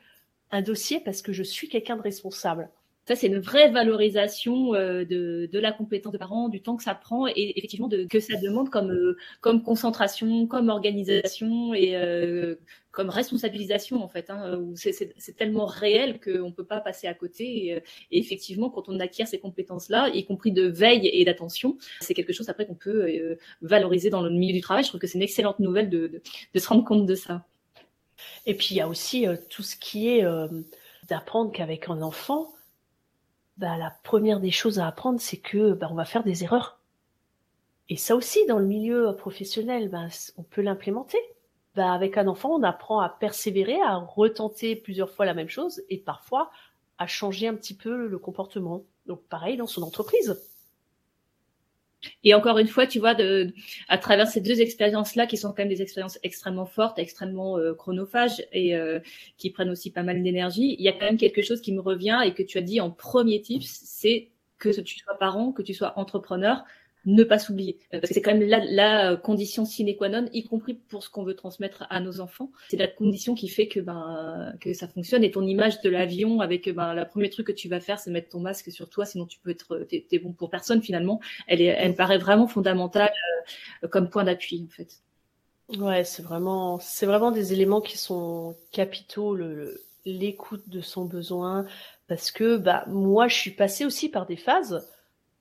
un 0.52 0.62
dossier 0.62 1.00
parce 1.00 1.24
que 1.24 1.34
je 1.34 1.42
suis 1.44 1.68
quelqu'un 1.68 1.96
de 1.98 2.02
responsable. 2.04 2.70
Ça, 3.08 3.16
c'est 3.16 3.28
une 3.28 3.40
vraie 3.40 3.72
valorisation 3.72 4.76
euh, 4.76 5.04
de, 5.06 5.60
la 5.60 5.72
compétence 5.72 6.14
de 6.14 6.20
parent, 6.20 6.50
du 6.50 6.62
temps 6.62 6.78
que 6.78 6.84
ça 6.84 6.94
prend 6.94 7.28
et 7.28 7.54
effectivement 7.58 7.88
de, 7.88 8.06
que 8.06 8.20
ça 8.20 8.36
demande 8.38 8.70
comme, 8.70 8.92
euh, 8.92 9.18
concentration, 9.42 10.46
comme 10.46 10.70
organisation 10.70 11.74
et 11.74 11.96
euh, 11.96 12.56
comme 12.92 13.10
responsabilisation 13.10 14.04
en 14.04 14.08
fait. 14.08 14.30
Hein, 14.30 14.62
c'est, 14.76 15.36
tellement 15.36 15.66
réel 15.66 16.20
qu'on 16.20 16.50
ne 16.50 16.54
peut 16.54 16.66
pas 16.66 16.80
passer 16.80 17.08
à 17.08 17.16
côté. 17.16 17.70
Et, 18.12 18.20
effectivement, 18.20 18.70
quand 18.70 18.88
on 18.88 19.00
acquiert 19.00 19.28
ces 19.28 19.40
compétences-là, 19.40 20.10
y 20.10 20.24
compris 20.26 20.52
de 20.52 20.68
veille 20.68 21.10
et 21.12 21.26
d'attention, 21.26 21.78
c'est 22.02 22.14
quelque 22.14 22.34
chose 22.34 22.50
après 22.50 22.68
qu'on 22.68 22.76
peut 22.76 23.38
valoriser 23.62 24.12
dans 24.12 24.22
le 24.22 24.30
milieu 24.30 24.54
du 24.54 24.62
travail. 24.62 24.84
Je 24.84 24.90
trouve 24.90 25.02
que 25.02 25.08
c'est 25.08 25.18
une 25.18 25.24
excellente 25.24 25.60
nouvelle 25.60 25.90
de, 25.90 26.22
de, 26.54 26.60
se 26.60 26.68
rendre 26.68 26.86
compte 26.86 27.08
de 27.08 27.16
ça. 27.16 27.46
Et 28.46 28.54
puis 28.54 28.68
il 28.72 28.78
y 28.78 28.82
a 28.82 28.88
aussi 28.88 29.26
tout 29.50 29.64
ce 29.64 29.76
qui 29.76 30.10
est 30.10 30.24
d'apprendre 31.10 31.52
qu'avec 31.52 31.90
un 31.90 32.02
enfant, 32.02 32.54
bah, 33.58 33.78
la 33.78 33.92
première 34.04 34.40
des 34.40 34.52
choses 34.52 34.80
à 34.80 34.88
apprendre, 34.88 35.20
c'est 35.20 35.38
que 35.38 35.74
bah, 35.74 35.88
on 35.92 35.96
va 35.96 36.06
faire 36.06 36.24
des 36.24 36.44
erreurs. 36.44 36.80
Et 37.90 37.98
ça 37.98 38.16
aussi, 38.16 38.46
dans 38.48 38.60
le 38.60 38.66
milieu 38.66 39.16
professionnel, 39.18 39.90
bah, 39.90 40.08
on 40.38 40.44
peut 40.44 40.62
l'implémenter. 40.62 41.20
Bah, 41.76 41.94
avec 41.94 42.18
un 42.18 42.28
enfant, 42.28 42.56
on 42.56 42.64
apprend 42.64 43.00
à 43.00 43.10
persévérer, 43.10 43.82
à 43.82 43.96
retenter 43.96 44.76
plusieurs 44.76 45.10
fois 45.10 45.26
la 45.26 45.34
même 45.34 45.50
chose 45.50 45.82
et 45.90 45.98
parfois 45.98 46.52
à 46.98 47.08
changer 47.08 47.48
un 47.48 47.56
petit 47.56 47.76
peu 47.76 48.08
le 48.08 48.20
comportement. 48.20 48.84
Donc 49.06 49.22
pareil 49.24 49.58
dans 49.58 49.68
son 49.68 49.82
entreprise. 49.82 50.40
Et 52.24 52.34
encore 52.34 52.58
une 52.58 52.68
fois, 52.68 52.88
tu 52.88 53.00
vois, 53.00 53.14
de, 53.14 53.54
à 53.88 53.98
travers 53.98 54.28
ces 54.28 54.42
deux 54.42 54.62
expériences-là, 54.62 55.28
qui 55.28 55.38
sont 55.38 55.50
quand 55.50 55.60
même 55.60 55.70
des 55.70 55.82
expériences 55.82 56.20
extrêmement 56.24 56.66
fortes, 56.66 57.00
extrêmement 57.00 57.58
euh, 57.58 57.74
chronophages 57.74 58.44
et 58.52 58.76
euh, 58.76 59.00
qui 59.38 59.50
prennent 59.50 59.70
aussi 59.70 59.92
pas 59.92 60.04
mal 60.04 60.22
d'énergie, 60.22 60.76
il 60.78 60.84
y 60.84 60.90
a 60.90 60.94
quand 60.94 61.06
même 61.06 61.18
quelque 61.18 61.42
chose 61.42 61.62
qui 61.62 61.74
me 61.74 61.82
revient 61.82 62.22
et 62.26 62.34
que 62.34 62.44
tu 62.44 62.58
as 62.58 62.62
dit 62.62 62.82
en 62.82 62.92
premier 62.92 63.42
tips, 63.42 63.82
c'est 63.84 64.30
que 64.58 64.70
tu 64.82 65.00
sois 65.00 65.18
parent, 65.18 65.52
que 65.52 65.62
tu 65.64 65.74
sois 65.74 65.98
entrepreneur, 65.98 66.64
ne 67.06 67.24
pas 67.24 67.40
s'oublier. 67.40 67.78
Euh, 67.94 68.00
parce 68.00 68.10
que 68.10 68.14
c'est 68.14 68.22
quand 68.22 68.34
même 68.34 68.48
la, 68.48 68.64
la, 68.66 69.16
condition 69.16 69.66
sine 69.66 69.96
qua 69.96 70.10
non, 70.10 70.28
y 70.34 70.44
compris 70.44 70.76
pour 70.76 71.04
ce 71.04 71.10
qu'on 71.10 71.24
veut 71.24 71.36
transmettre 71.36 71.86
à 71.90 72.00
nos 72.00 72.20
enfants. 72.20 72.52
C'est 72.70 72.78
la 72.78 72.88
condition 72.88 73.34
qui 73.36 73.48
fait 73.48 73.68
que 73.68 73.80
ben 73.80 74.54
que 74.60 74.74
ça 74.74 74.88
fonctionne. 74.88 75.24
Et 75.24 75.32
ton 75.32 75.46
image 75.46 75.82
de 75.82 75.90
l'avion 75.90 76.42
avec 76.42 76.70
ben 76.70 76.94
le 76.94 77.06
premier 77.06 77.30
truc 77.30 77.48
que 77.48 77.52
tu 77.52 77.70
vas 77.70 77.80
faire, 77.80 78.00
c'est 78.00 78.12
mettre 78.12 78.30
ton 78.30 78.40
masque 78.40 78.72
sur 78.72 78.90
toi, 78.90 79.06
sinon 79.06 79.26
tu 79.26 79.40
peux 79.40 79.50
être 79.50 79.86
t'es, 79.90 80.20
bon 80.20 80.34
pour 80.34 80.50
personne 80.50 80.82
finalement. 80.82 81.20
Elle 81.48 81.62
est, 81.62 81.66
elle 81.66 81.96
paraît 81.96 82.20
vraiment 82.20 82.48
fondamentale 82.48 83.12
euh, 83.84 83.88
comme 83.88 84.10
point 84.10 84.24
d'appui 84.24 84.66
en 84.68 84.72
fait. 84.72 85.02
Ouais, 85.78 86.04
c'est 86.04 86.24
vraiment 86.24 86.80
c'est 86.80 87.06
vraiment 87.06 87.32
des 87.32 87.54
éléments 87.54 87.82
qui 87.82 87.98
sont 87.98 88.56
capitaux 88.72 89.36
le, 89.36 89.82
l'écoute 90.06 90.68
de 90.70 90.82
son 90.82 91.06
besoin 91.06 91.66
parce 92.08 92.32
que 92.32 92.58
bah 92.58 92.84
moi 92.88 93.28
je 93.28 93.36
suis 93.36 93.52
passée 93.52 93.86
aussi 93.86 94.10
par 94.10 94.26
des 94.26 94.36
phases 94.36 94.86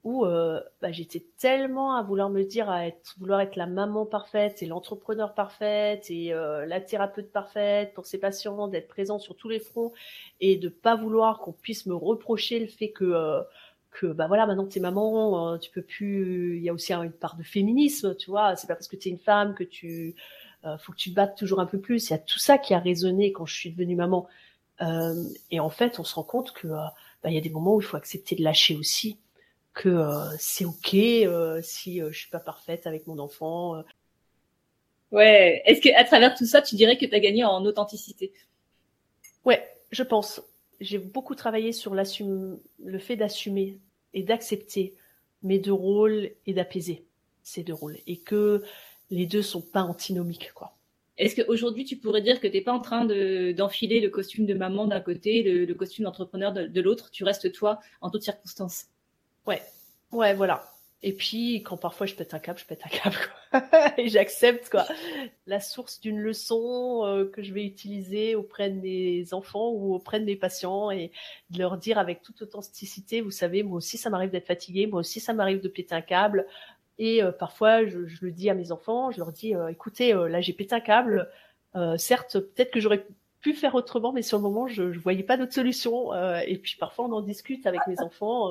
où 0.03 0.25
euh, 0.25 0.61
bah, 0.81 0.93
j'étais 0.93 1.27
tellement 1.39 1.95
à 1.95 2.03
vouloir 2.03 2.31
me 2.31 2.43
dire 2.43 2.71
à 2.71 2.87
être 2.87 3.15
vouloir 3.19 3.41
être 3.41 3.57
la 3.57 3.67
maman 3.67 4.07
parfaite 4.07 4.63
et 4.63 4.67
l'entrepreneur 4.67 5.35
parfaite 5.35 6.11
et 6.11 6.33
euh, 6.33 6.65
la 6.65 6.81
thérapeute 6.81 7.31
parfaite 7.31 7.93
pour 7.93 8.07
ses 8.07 8.19
patients 8.19 8.69
d'être 8.69 8.89
présent 8.89 9.19
sur 9.19 9.37
tous 9.37 9.51
les 9.51 9.61
fronts 9.61 9.93
et 10.41 10.57
de 10.57 10.69
pas 10.71 10.97
vouloir 10.97 11.41
qu'on 11.41 11.53
puisse 11.53 11.85
me 11.85 11.95
reprocher 11.95 12.61
le 12.61 12.67
fait 12.67 12.91
que 12.91 13.05
euh, 13.05 13.43
que 13.91 14.07
bah 14.07 14.27
voilà 14.27 14.47
maintenant 14.47 14.67
t'es 14.67 14.81
maman 14.81 15.59
tu 15.59 15.71
peux 15.71 15.83
plus 15.83 16.57
il 16.57 16.63
y 16.63 16.69
a 16.69 16.73
aussi 16.73 16.95
une 16.95 17.13
part 17.13 17.37
de 17.37 17.43
féminisme 17.43 18.15
tu 18.17 18.31
vois. 18.31 18.57
C'est 18.57 18.69
pas 18.69 18.75
parce 18.77 18.89
que 18.89 18.97
t'es 18.97 19.11
une 19.11 19.19
femme 19.19 19.55
que 19.55 19.65
tu 19.65 20.15
faut 20.79 20.93
que 20.93 20.97
tu 20.97 21.11
te 21.11 21.15
battes 21.15 21.37
toujours 21.37 21.59
un 21.61 21.67
peu 21.67 21.81
plus. 21.81 22.09
Il 22.09 22.13
y 22.13 22.15
a 22.15 22.19
tout 22.19 22.39
ça 22.39 22.59
qui 22.59 22.73
a 22.75 22.79
résonné 22.79 23.33
quand 23.33 23.47
je 23.47 23.55
suis 23.55 23.71
devenue 23.73 23.97
maman. 23.97 24.29
Et 25.51 25.59
en 25.59 25.71
fait 25.71 25.99
on 25.99 26.05
se 26.05 26.15
rend 26.15 26.23
compte 26.23 26.53
que 26.53 26.69
bah, 26.69 26.95
il 27.25 27.35
y 27.35 27.39
a 27.39 27.41
des 27.41 27.51
moments 27.51 27.75
où 27.75 27.81
il 27.81 27.85
faut 27.85 27.97
accepter 27.97 28.37
de 28.37 28.45
lâcher 28.45 28.77
aussi 28.77 29.19
que 29.73 29.89
euh, 29.89 30.37
c'est 30.39 30.65
ok 30.65 30.95
euh, 30.95 31.61
si 31.63 32.03
euh, 32.03 32.11
je 32.13 32.19
suis 32.19 32.31
pas 32.31 32.41
parfaite 32.41 32.87
avec 32.87 33.07
mon 33.07 33.19
enfant. 33.19 33.83
Ouais. 35.11 35.63
Est-ce 35.67 35.81
que 35.81 35.95
à 35.97 36.05
travers 36.05 36.35
tout 36.35 36.47
ça, 36.47 36.63
tu 36.63 36.77
dirais 36.77 36.97
que 36.97 37.07
tu 37.07 37.15
as 37.15 37.21
gagné 37.21 37.45
en 37.45 37.65
authenticité? 37.65 38.33
Ouais, 39.45 39.63
je 39.91 40.03
pense. 40.03 40.43
J'ai 40.81 40.99
beaucoup 40.99 41.35
travaillé 41.35 41.73
sur 41.73 41.95
le 41.95 42.99
fait 42.99 43.17
d'assumer 43.17 43.79
et 44.15 44.23
d'accepter 44.23 44.95
mes 45.43 45.59
deux 45.59 45.73
rôles 45.73 46.31
et 46.47 46.53
d'apaiser 46.53 47.05
ces 47.43 47.63
deux 47.63 47.75
rôles 47.75 47.99
et 48.07 48.19
que 48.19 48.63
les 49.11 49.27
deux 49.27 49.43
sont 49.43 49.63
pas 49.63 49.83
antinomiques 49.83 50.53
quoi. 50.55 50.77
Est-ce 51.19 51.41
qu'aujourd'hui, 51.41 51.85
tu 51.85 51.97
pourrais 51.97 52.23
dire 52.23 52.41
que 52.41 52.47
tu 52.47 52.55
n'es 52.55 52.63
pas 52.63 52.73
en 52.73 52.81
train 52.81 53.05
d'enfiler 53.05 54.01
le 54.01 54.09
costume 54.09 54.47
de 54.47 54.55
maman 54.55 54.87
d'un 54.87 55.01
côté, 55.03 55.43
le, 55.43 55.67
le 55.67 55.75
costume 55.75 56.05
d'entrepreneur 56.05 56.55
de, 56.55 56.67
de 56.67 56.81
l'autre? 56.81 57.11
Tu 57.11 57.25
restes 57.25 57.53
toi 57.53 57.79
en 58.01 58.09
toutes 58.11 58.23
circonstances? 58.23 58.87
Ouais, 59.51 59.63
ouais, 60.13 60.35
voilà. 60.35 60.71
Et 61.03 61.13
puis, 61.13 61.63
quand 61.65 61.77
parfois 61.77 62.07
je 62.07 62.15
pète 62.15 62.35
un 62.35 62.39
câble, 62.39 62.59
je 62.61 62.67
pète 62.67 62.83
un 62.85 62.89
câble, 62.89 63.17
quoi. 63.51 63.63
et 63.99 64.09
j'accepte, 64.09 64.69
quoi, 64.71 64.87
la 65.47 65.59
source 65.59 66.01
d'une 66.01 66.21
leçon 66.21 67.05
euh, 67.05 67.25
que 67.25 67.43
je 67.43 67.53
vais 67.53 67.65
utiliser 67.65 68.37
auprès 68.37 68.71
de 68.71 68.79
mes 68.79 69.33
enfants 69.35 69.71
ou 69.71 69.95
auprès 69.95 70.21
de 70.21 70.25
mes 70.25 70.37
patients 70.37 70.93
et 70.93 71.11
de 71.51 71.59
leur 71.59 71.79
dire 71.79 71.99
avec 71.99 72.23
toute 72.23 72.43
authenticité, 72.43 73.23
vous 73.23 73.33
savez, 73.33 73.65
moi 73.65 73.79
aussi 73.79 73.99
ça 73.99 74.09
m'arrive 74.09 74.31
d'être 74.31 74.47
fatiguée, 74.47 74.87
moi 74.87 75.01
aussi 75.01 75.19
ça 75.19 75.33
m'arrive 75.33 75.61
de 75.61 75.69
péter 75.69 75.95
un 75.97 76.03
câble. 76.03 76.47
Et 76.99 77.23
euh, 77.25 77.33
parfois, 77.33 77.87
je, 77.87 77.99
le 78.21 78.31
dis 78.31 78.51
à 78.51 78.55
mes 78.55 78.71
enfants, 78.71 79.11
je 79.11 79.19
leur 79.19 79.33
dis, 79.33 79.57
euh, 79.57 79.69
écoutez, 79.69 80.13
là 80.13 80.41
j'ai 80.41 80.53
pété 80.53 80.75
un 80.77 80.81
câble. 80.81 81.29
certes, 81.97 82.39
peut-être 82.39 82.71
que 82.71 82.79
j'aurais 82.81 83.07
pu 83.41 83.55
faire 83.55 83.75
autrement, 83.75 84.13
mais 84.13 84.23
sur 84.23 84.37
le 84.37 84.43
moment, 84.43 84.69
je, 84.69 84.93
je 84.93 85.01
voyais 85.01 85.23
pas 85.23 85.39
d'autre 85.39 85.55
solution. 85.55 86.13
et 86.43 86.59
puis 86.59 86.77
parfois, 86.79 87.07
on 87.07 87.13
en 87.13 87.23
discute 87.23 87.67
avec 87.67 87.81
mes 87.87 88.01
enfants 88.03 88.51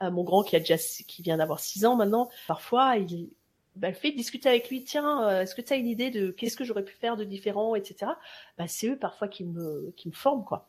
mon 0.00 0.24
grand 0.24 0.42
qui 0.42 0.56
a 0.56 0.60
déjà 0.60 0.76
qui 0.76 1.22
vient 1.22 1.36
d'avoir 1.36 1.60
6 1.60 1.84
ans 1.84 1.96
maintenant, 1.96 2.30
parfois 2.46 2.96
il 2.96 3.28
bah, 3.76 3.88
le 3.88 3.94
fait 3.94 4.10
de 4.10 4.16
discuter 4.16 4.48
avec 4.48 4.68
lui, 4.68 4.82
tiens, 4.82 5.28
euh, 5.28 5.42
est-ce 5.42 5.54
que 5.54 5.62
tu 5.62 5.72
as 5.72 5.76
une 5.76 5.86
idée 5.86 6.10
de 6.10 6.30
qu'est-ce 6.30 6.56
que 6.56 6.64
j'aurais 6.64 6.84
pu 6.84 6.94
faire 6.94 7.16
de 7.16 7.24
différent, 7.24 7.74
etc. 7.74 8.12
Bah, 8.58 8.66
c'est 8.66 8.88
eux 8.88 8.96
parfois 8.96 9.28
qui 9.28 9.44
me 9.44 9.92
qui 9.96 10.08
me 10.08 10.12
forment 10.12 10.44
quoi. 10.44 10.68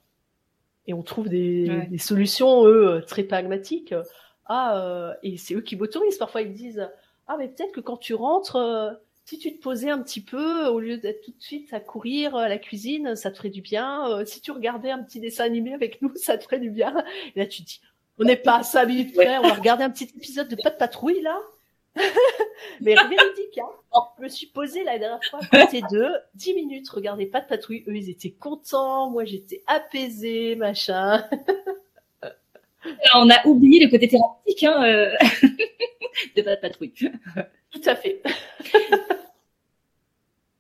Et 0.88 0.94
on 0.94 1.04
trouve 1.04 1.30
des, 1.30 1.88
des 1.90 1.98
solutions 1.98 2.66
eux 2.66 3.04
très 3.08 3.24
pragmatiques. 3.24 3.94
Ah 4.46 4.80
euh, 4.80 5.14
et 5.24 5.38
c'est 5.38 5.56
eux 5.56 5.62
qui 5.62 5.76
m'autorisent. 5.76 6.18
Parfois 6.18 6.42
ils 6.42 6.54
disent 6.54 6.90
ah 7.28 7.38
mais 7.38 7.48
peut-être 7.48 7.72
que 7.72 7.82
quand 7.82 7.98
tu 7.98 8.14
rentres 8.14 8.56
euh, 8.56 8.92
si 9.26 9.38
tu 9.38 9.56
te 9.56 9.62
posais 9.62 9.90
un 9.90 10.02
petit 10.02 10.22
peu, 10.22 10.68
au 10.68 10.80
lieu 10.80 10.98
d'être 10.98 11.22
tout 11.22 11.32
de 11.32 11.42
suite 11.42 11.74
à 11.74 11.80
courir 11.80 12.36
à 12.36 12.50
la 12.50 12.58
cuisine, 12.58 13.16
ça 13.16 13.32
te 13.32 13.38
ferait 13.38 13.50
du 13.50 13.62
bien. 13.62 14.26
si 14.26 14.42
tu 14.42 14.52
regardais 14.52 14.90
un 14.90 15.02
petit 15.04 15.20
dessin 15.20 15.46
animé 15.46 15.74
avec 15.74 16.02
nous, 16.02 16.12
ça 16.16 16.38
te 16.38 16.44
ferait 16.44 16.60
du 16.60 16.72
bien. 16.72 16.94
Et 17.36 17.40
là, 17.40 17.46
tu 17.46 17.62
te 17.62 17.68
dis, 17.68 17.82
on 18.20 18.24
n'est 18.24 18.36
pas 18.36 18.60
à 18.60 18.64
5 18.64 18.86
minutes 18.86 19.16
près. 19.16 19.38
On 19.38 19.44
va 19.44 19.54
regarder 19.54 19.84
un 19.84 19.90
petit 19.90 20.12
épisode 20.16 20.48
de 20.48 20.56
Pas 20.62 20.70
de 20.70 20.78
patrouille, 20.78 21.22
là. 21.22 21.38
Mais 22.82 22.96
véridique, 22.96 23.58
hein. 23.58 23.70
Je 24.18 24.24
me 24.24 24.30
suis 24.30 24.48
posée 24.48 24.84
la 24.84 24.98
dernière 24.98 25.20
fois 25.30 25.40
côté 25.52 25.82
d'eux, 25.90 26.14
10 26.36 26.54
minutes, 26.54 26.90
regardez 26.90 27.26
pas 27.26 27.42
de 27.42 27.48
patrouille. 27.48 27.84
Eux, 27.88 27.96
ils 27.96 28.10
étaient 28.10 28.32
contents. 28.32 29.10
Moi, 29.10 29.26
j'étais 29.26 29.64
apaisée, 29.68 30.56
machin. 30.56 31.26
on 33.16 33.30
a 33.30 33.46
oublié 33.46 33.84
le 33.84 33.90
côté 33.90 34.08
thérapeutique, 34.08 34.64
hein, 34.64 34.84
euh, 34.84 35.16
de 36.36 36.42
pas 36.42 36.56
de 36.56 36.62
patrouille. 36.62 36.94
Tout 36.94 37.82
à 37.86 37.96
fait. 37.96 38.22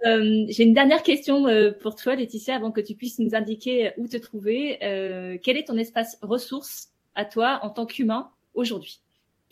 Euh, 0.03 0.45
j'ai 0.49 0.63
une 0.63 0.73
dernière 0.73 1.03
question 1.03 1.45
euh, 1.47 1.69
pour 1.69 1.95
toi, 1.95 2.15
Laetitia, 2.15 2.55
avant 2.55 2.71
que 2.71 2.81
tu 2.81 2.95
puisses 2.95 3.19
nous 3.19 3.35
indiquer 3.35 3.91
où 3.97 4.07
te 4.07 4.17
trouver. 4.17 4.79
quel 5.43 5.57
est 5.57 5.67
ton 5.67 5.77
espace 5.77 6.17
ressources 6.23 6.89
toi 7.25 7.59
en 7.63 7.69
tant 7.69 7.85
qu'humain 7.85 8.31
aujourd'hui 8.53 8.99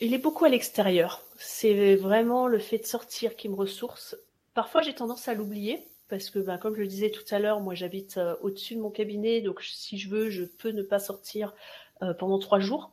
Il 0.00 0.14
est 0.14 0.18
beaucoup 0.18 0.44
à 0.44 0.48
l'extérieur. 0.48 1.22
C'est 1.36 1.96
vraiment 1.96 2.46
le 2.46 2.58
fait 2.58 2.78
de 2.78 2.86
sortir 2.86 3.36
qui 3.36 3.48
me 3.48 3.54
ressource. 3.54 4.16
Parfois, 4.54 4.82
j'ai 4.82 4.94
tendance 4.94 5.28
à 5.28 5.34
l'oublier 5.34 5.86
parce 6.08 6.28
que, 6.28 6.40
ben, 6.40 6.58
comme 6.58 6.74
je 6.74 6.80
le 6.80 6.86
disais 6.86 7.10
tout 7.10 7.24
à 7.30 7.38
l'heure, 7.38 7.60
moi, 7.60 7.74
j'habite 7.74 8.18
euh, 8.18 8.34
au-dessus 8.42 8.74
de 8.74 8.80
mon 8.80 8.90
cabinet, 8.90 9.40
donc 9.40 9.62
si 9.62 9.96
je 9.96 10.10
veux, 10.10 10.28
je 10.28 10.44
peux 10.44 10.70
ne 10.70 10.82
pas 10.82 10.98
sortir 10.98 11.54
euh, 12.02 12.12
pendant 12.14 12.38
trois 12.38 12.58
jours. 12.58 12.92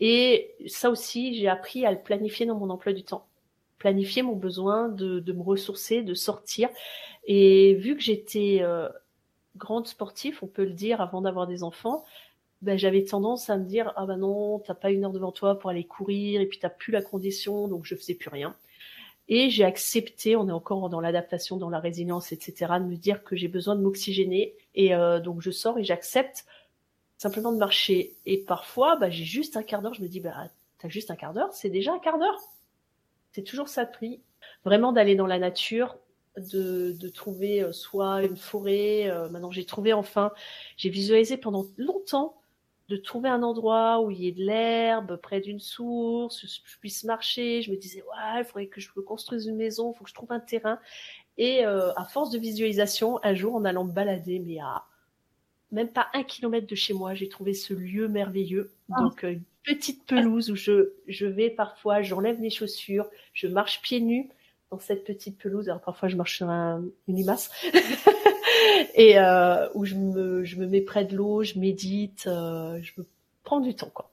Et 0.00 0.56
ça 0.66 0.90
aussi, 0.90 1.34
j'ai 1.38 1.48
appris 1.48 1.86
à 1.86 1.92
le 1.92 2.02
planifier 2.02 2.44
dans 2.44 2.56
mon 2.56 2.70
emploi 2.70 2.92
du 2.92 3.04
temps. 3.04 3.26
Planifier 3.78 4.22
mon 4.22 4.34
besoin 4.34 4.88
de, 4.88 5.20
de 5.20 5.32
me 5.32 5.42
ressourcer, 5.42 6.02
de 6.02 6.14
sortir. 6.14 6.68
Et 7.26 7.74
vu 7.74 7.96
que 7.96 8.02
j'étais 8.02 8.58
euh, 8.62 8.88
grande 9.56 9.86
sportive, 9.86 10.38
on 10.42 10.48
peut 10.48 10.64
le 10.64 10.72
dire, 10.72 11.00
avant 11.00 11.20
d'avoir 11.20 11.46
des 11.46 11.62
enfants, 11.62 12.04
ben, 12.62 12.78
j'avais 12.78 13.04
tendance 13.04 13.50
à 13.50 13.56
me 13.58 13.64
dire 13.64 13.92
ah 13.96 14.06
ben 14.06 14.18
non 14.18 14.60
t'as 14.60 14.74
pas 14.74 14.90
une 14.90 15.04
heure 15.04 15.12
devant 15.12 15.32
toi 15.32 15.58
pour 15.58 15.70
aller 15.70 15.84
courir 15.84 16.40
et 16.40 16.46
puis 16.46 16.58
t'as 16.60 16.70
plus 16.70 16.92
la 16.92 17.02
condition 17.02 17.68
donc 17.68 17.84
je 17.84 17.94
faisais 17.94 18.14
plus 18.14 18.30
rien. 18.30 18.54
Et 19.28 19.50
j'ai 19.50 19.64
accepté 19.64 20.36
on 20.36 20.48
est 20.48 20.52
encore 20.52 20.88
dans 20.88 21.00
l'adaptation 21.00 21.56
dans 21.56 21.70
la 21.70 21.80
résilience 21.80 22.32
etc 22.32 22.74
de 22.78 22.84
me 22.84 22.96
dire 22.96 23.24
que 23.24 23.36
j'ai 23.36 23.48
besoin 23.48 23.76
de 23.76 23.82
m'oxygéner. 23.82 24.54
Et 24.74 24.94
euh, 24.94 25.20
donc 25.20 25.42
je 25.42 25.50
sors 25.50 25.78
et 25.78 25.84
j'accepte 25.84 26.46
simplement 27.18 27.52
de 27.52 27.58
marcher. 27.58 28.14
Et 28.26 28.38
parfois 28.38 28.96
bah, 28.96 29.10
j'ai 29.10 29.24
juste 29.24 29.56
un 29.56 29.64
quart 29.64 29.82
d'heure 29.82 29.94
je 29.94 30.02
me 30.02 30.08
dis 30.08 30.20
bah 30.20 30.48
t'as 30.78 30.88
juste 30.88 31.10
un 31.10 31.16
quart 31.16 31.34
d'heure 31.34 31.52
c'est 31.52 31.70
déjà 31.70 31.92
un 31.92 31.98
quart 31.98 32.18
d'heure. 32.18 32.38
C'est 33.32 33.42
toujours 33.42 33.68
ça 33.68 33.84
de 33.84 33.90
prix. 33.90 34.20
Vraiment 34.64 34.92
d'aller 34.92 35.16
dans 35.16 35.26
la 35.26 35.38
nature 35.38 35.96
de, 36.36 36.92
de 36.92 37.08
trouver 37.08 37.62
euh, 37.62 37.72
soit 37.72 38.22
une 38.22 38.36
forêt. 38.36 39.08
Euh, 39.08 39.28
maintenant, 39.28 39.50
j'ai 39.50 39.64
trouvé 39.64 39.92
enfin, 39.92 40.32
j'ai 40.76 40.90
visualisé 40.90 41.36
pendant 41.36 41.66
longtemps 41.76 42.41
de 42.92 42.98
trouver 42.98 43.30
un 43.30 43.42
endroit 43.42 44.02
où 44.02 44.10
il 44.10 44.20
y 44.20 44.28
ait 44.28 44.32
de 44.32 44.44
l'herbe, 44.44 45.16
près 45.16 45.40
d'une 45.40 45.60
source, 45.60 46.44
je 46.44 46.78
puisse 46.78 47.04
marcher. 47.04 47.62
Je 47.62 47.70
me 47.70 47.76
disais, 47.76 48.02
ouais, 48.02 48.40
il 48.40 48.44
faudrait 48.44 48.66
que 48.66 48.82
je 48.82 48.90
me 48.96 49.02
construise 49.02 49.46
une 49.46 49.56
maison, 49.56 49.92
il 49.92 49.96
faut 49.96 50.04
que 50.04 50.10
je 50.10 50.14
trouve 50.14 50.30
un 50.30 50.40
terrain. 50.40 50.78
Et 51.38 51.64
euh, 51.64 51.92
à 51.94 52.04
force 52.04 52.30
de 52.30 52.38
visualisation, 52.38 53.18
un 53.24 53.34
jour, 53.34 53.54
en 53.54 53.64
allant 53.64 53.84
me 53.84 53.92
balader, 53.92 54.40
mais 54.40 54.58
à 54.58 54.84
même 55.70 55.88
pas 55.88 56.08
un 56.12 56.22
kilomètre 56.22 56.66
de 56.66 56.74
chez 56.74 56.92
moi, 56.92 57.14
j'ai 57.14 57.30
trouvé 57.30 57.54
ce 57.54 57.72
lieu 57.72 58.08
merveilleux. 58.08 58.72
Ah. 58.92 59.00
Donc, 59.00 59.24
euh, 59.24 59.32
une 59.32 59.44
petite 59.64 60.04
pelouse 60.06 60.50
où 60.50 60.56
je, 60.56 60.92
je 61.08 61.24
vais 61.24 61.48
parfois, 61.48 62.02
j'enlève 62.02 62.38
mes 62.40 62.50
chaussures, 62.50 63.08
je 63.32 63.46
marche 63.46 63.80
pieds 63.80 64.00
nus 64.00 64.28
dans 64.70 64.78
cette 64.78 65.04
petite 65.04 65.38
pelouse. 65.38 65.70
Alors, 65.70 65.80
parfois, 65.80 66.10
je 66.10 66.16
marche 66.16 66.36
sur 66.36 66.50
un, 66.50 66.84
une 67.08 67.16
limace. 67.16 67.50
et 68.94 69.18
euh, 69.18 69.68
où 69.74 69.84
je 69.84 69.94
me, 69.94 70.44
je 70.44 70.56
me 70.56 70.66
mets 70.66 70.80
près 70.80 71.04
de 71.04 71.16
l'eau, 71.16 71.42
je 71.42 71.58
médite, 71.58 72.26
euh, 72.26 72.80
je 72.82 72.92
me 72.98 73.06
prends 73.44 73.60
du 73.60 73.74
temps, 73.74 73.90
quoi. 73.90 74.10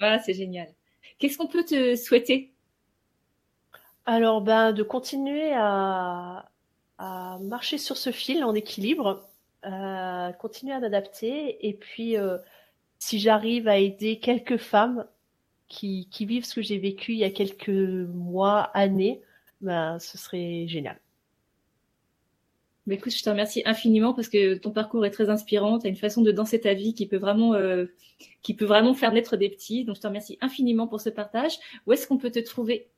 Ah, 0.00 0.18
c'est 0.18 0.34
génial. 0.34 0.68
Qu'est-ce 1.18 1.38
qu'on 1.38 1.48
peut 1.48 1.64
te 1.64 1.96
souhaiter? 1.96 2.52
Alors, 4.06 4.40
ben, 4.40 4.72
de 4.72 4.82
continuer 4.82 5.52
à, 5.54 6.50
à 6.98 7.38
marcher 7.40 7.78
sur 7.78 7.96
ce 7.96 8.10
fil 8.10 8.44
en 8.44 8.54
équilibre 8.54 9.24
continuer 10.38 10.72
à 10.72 10.80
m'adapter. 10.80 11.66
Et 11.66 11.74
puis, 11.74 12.16
si 12.98 13.18
j'arrive 13.18 13.68
à 13.68 13.78
aider 13.78 14.18
quelques 14.18 14.56
femmes 14.56 15.06
qui, 15.68 16.08
qui 16.10 16.26
vivent 16.26 16.44
ce 16.44 16.54
que 16.54 16.62
j'ai 16.62 16.78
vécu 16.78 17.12
il 17.12 17.18
y 17.18 17.24
a 17.24 17.30
quelques 17.30 17.68
mois, 17.68 18.62
années, 18.74 19.20
ben, 19.60 19.98
ce 19.98 20.16
serait 20.18 20.66
génial. 20.68 20.98
Mais 22.88 22.94
écoute, 22.94 23.14
je 23.14 23.22
te 23.22 23.28
remercie 23.28 23.62
infiniment 23.66 24.14
parce 24.14 24.30
que 24.30 24.54
ton 24.54 24.70
parcours 24.70 25.04
est 25.04 25.10
très 25.10 25.28
inspirant. 25.28 25.78
Tu 25.78 25.86
as 25.86 25.90
une 25.90 25.96
façon 25.96 26.22
de 26.22 26.32
danser 26.32 26.58
ta 26.58 26.72
vie 26.72 26.94
qui 26.94 27.06
peut 27.06 27.18
vraiment, 27.18 27.52
euh, 27.52 27.84
qui 28.42 28.54
peut 28.54 28.64
vraiment 28.64 28.94
faire 28.94 29.12
naître 29.12 29.36
des 29.36 29.50
petits. 29.50 29.84
Donc, 29.84 29.96
je 29.96 30.00
te 30.00 30.06
remercie 30.06 30.38
infiniment 30.40 30.88
pour 30.88 31.02
ce 31.02 31.10
partage. 31.10 31.58
Où 31.86 31.92
est-ce 31.92 32.08
qu'on 32.08 32.16
peut 32.16 32.30
te 32.30 32.38
trouver? 32.38 32.88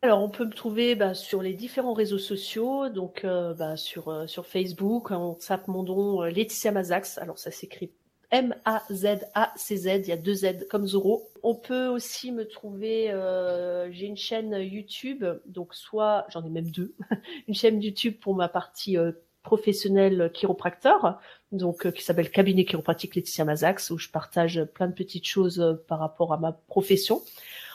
Alors, 0.00 0.22
on 0.22 0.30
peut 0.30 0.46
me 0.46 0.52
trouver 0.52 0.94
bah, 0.94 1.12
sur 1.12 1.42
les 1.42 1.52
différents 1.52 1.92
réseaux 1.92 2.18
sociaux, 2.18 2.88
donc 2.88 3.24
euh, 3.24 3.52
bah, 3.52 3.76
sur, 3.76 4.08
euh, 4.08 4.26
sur 4.26 4.46
Facebook, 4.46 5.10
on 5.10 5.34
tape 5.34 5.68
mon 5.68 5.82
nom 5.82 6.22
Laetitia 6.22 6.72
Mazax. 6.72 7.18
Alors, 7.18 7.38
ça 7.38 7.50
s'écrit 7.50 7.92
M-A-Z-A-C-Z, 8.32 9.86
il 10.04 10.08
y 10.08 10.12
a 10.12 10.16
deux 10.16 10.34
Z 10.34 10.66
comme 10.70 10.86
Zoro. 10.86 11.28
On 11.42 11.54
peut 11.54 11.86
aussi 11.88 12.32
me 12.32 12.48
trouver, 12.48 13.10
euh, 13.10 13.92
j'ai 13.92 14.06
une 14.06 14.16
chaîne 14.16 14.54
YouTube, 14.54 15.24
donc 15.44 15.74
soit, 15.74 16.24
j'en 16.30 16.42
ai 16.44 16.48
même 16.48 16.70
deux, 16.70 16.94
une 17.48 17.54
chaîne 17.54 17.82
YouTube 17.82 18.14
pour 18.20 18.34
ma 18.34 18.48
partie 18.48 18.96
euh, 18.96 19.12
professionnelle 19.42 20.30
chiropracteur, 20.32 21.20
donc 21.52 21.84
euh, 21.84 21.90
qui 21.90 22.02
s'appelle 22.02 22.30
Cabinet 22.30 22.64
chiropratique 22.64 23.16
Laetitia 23.16 23.44
Mazax, 23.44 23.90
où 23.90 23.98
je 23.98 24.08
partage 24.08 24.64
plein 24.72 24.86
de 24.86 24.94
petites 24.94 25.26
choses 25.26 25.78
par 25.86 25.98
rapport 25.98 26.32
à 26.32 26.38
ma 26.38 26.52
profession. 26.52 27.20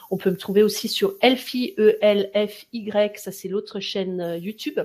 On 0.10 0.18
peut 0.18 0.32
me 0.32 0.38
trouver 0.38 0.64
aussi 0.64 0.88
sur 0.88 1.14
Elfy, 1.22 1.76
E-L-F-Y, 1.78 3.20
ça 3.20 3.32
c'est 3.32 3.48
l'autre 3.48 3.80
chaîne 3.80 4.40
YouTube, 4.42 4.80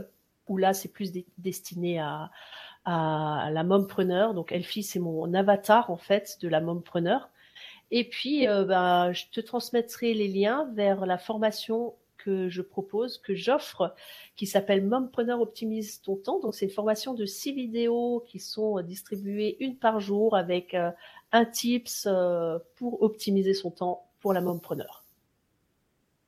où 0.48 0.58
là 0.58 0.74
c'est 0.74 0.92
plus 0.92 1.12
destiné 1.38 1.98
à, 1.98 2.30
à 2.84 3.50
la 3.52 3.64
mompreneur. 3.64 4.34
Donc 4.34 4.52
Elfie, 4.52 4.82
c'est 4.82 4.98
mon 4.98 5.32
avatar 5.34 5.90
en 5.90 5.96
fait 5.96 6.38
de 6.40 6.48
la 6.48 6.60
mompreneur. 6.60 7.30
Et 7.94 8.08
puis, 8.08 8.48
euh, 8.48 8.64
bah, 8.64 9.12
je 9.12 9.24
te 9.30 9.40
transmettrai 9.40 10.14
les 10.14 10.28
liens 10.28 10.66
vers 10.74 11.04
la 11.04 11.18
formation 11.18 11.94
que 12.16 12.48
je 12.48 12.62
propose, 12.62 13.18
que 13.18 13.34
j'offre, 13.34 13.94
qui 14.34 14.46
s'appelle 14.46 14.82
Mompreneur 14.82 15.40
Optimise 15.42 16.00
ton 16.00 16.16
temps. 16.16 16.40
Donc, 16.40 16.54
c'est 16.54 16.64
une 16.64 16.72
formation 16.72 17.12
de 17.12 17.26
six 17.26 17.52
vidéos 17.52 18.24
qui 18.26 18.38
sont 18.38 18.80
distribuées 18.80 19.58
une 19.60 19.76
par 19.76 20.00
jour 20.00 20.36
avec 20.36 20.72
euh, 20.72 20.90
un 21.32 21.44
tips 21.44 22.06
euh, 22.06 22.58
pour 22.76 23.02
optimiser 23.02 23.52
son 23.52 23.70
temps 23.70 24.06
pour 24.20 24.32
la 24.32 24.40
mompreneur. 24.40 25.01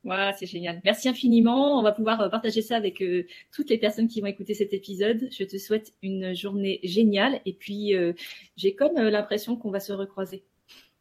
Voilà, 0.05 0.33
c'est 0.33 0.45
génial. 0.45 0.79
Merci 0.85 1.09
infiniment. 1.09 1.79
On 1.79 1.81
va 1.81 1.91
pouvoir 1.91 2.21
euh, 2.21 2.29
partager 2.29 2.61
ça 2.61 2.75
avec 2.75 3.01
euh, 3.01 3.25
toutes 3.51 3.71
les 3.71 3.79
personnes 3.79 4.07
qui 4.07 4.21
vont 4.21 4.27
écouter 4.27 4.53
cet 4.53 4.71
épisode. 4.71 5.27
Je 5.31 5.43
te 5.43 5.57
souhaite 5.57 5.93
une 6.03 6.35
journée 6.35 6.79
géniale 6.83 7.41
et 7.45 7.53
puis 7.53 7.95
euh, 7.95 8.13
j'ai 8.55 8.75
comme 8.75 8.93
l'impression 8.93 9.57
qu'on 9.57 9.71
va 9.71 9.79
se 9.79 9.93
recroiser. 9.93 10.45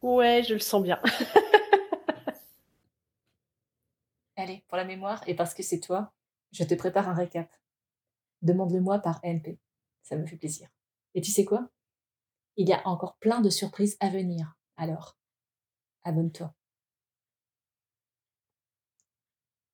Ouais, 0.00 0.42
je 0.42 0.54
le 0.54 0.60
sens 0.60 0.82
bien. 0.82 0.98
Allez, 4.36 4.64
pour 4.68 4.78
la 4.78 4.86
mémoire 4.86 5.22
et 5.26 5.34
parce 5.34 5.52
que 5.52 5.62
c'est 5.62 5.80
toi, 5.80 6.14
je 6.52 6.64
te 6.64 6.74
prépare 6.74 7.06
un 7.06 7.14
récap. 7.14 7.50
Demande-le-moi 8.40 9.00
par 9.00 9.20
NP. 9.22 9.58
Ça 10.02 10.16
me 10.16 10.24
fait 10.24 10.36
plaisir. 10.36 10.68
Et 11.14 11.20
tu 11.20 11.30
sais 11.30 11.44
quoi? 11.44 11.68
Il 12.56 12.66
y 12.66 12.72
a 12.72 12.80
encore 12.88 13.18
plein 13.18 13.42
de 13.42 13.50
surprises 13.50 13.98
à 14.00 14.08
venir. 14.08 14.54
Alors, 14.78 15.18
abonne-toi. 16.04 16.54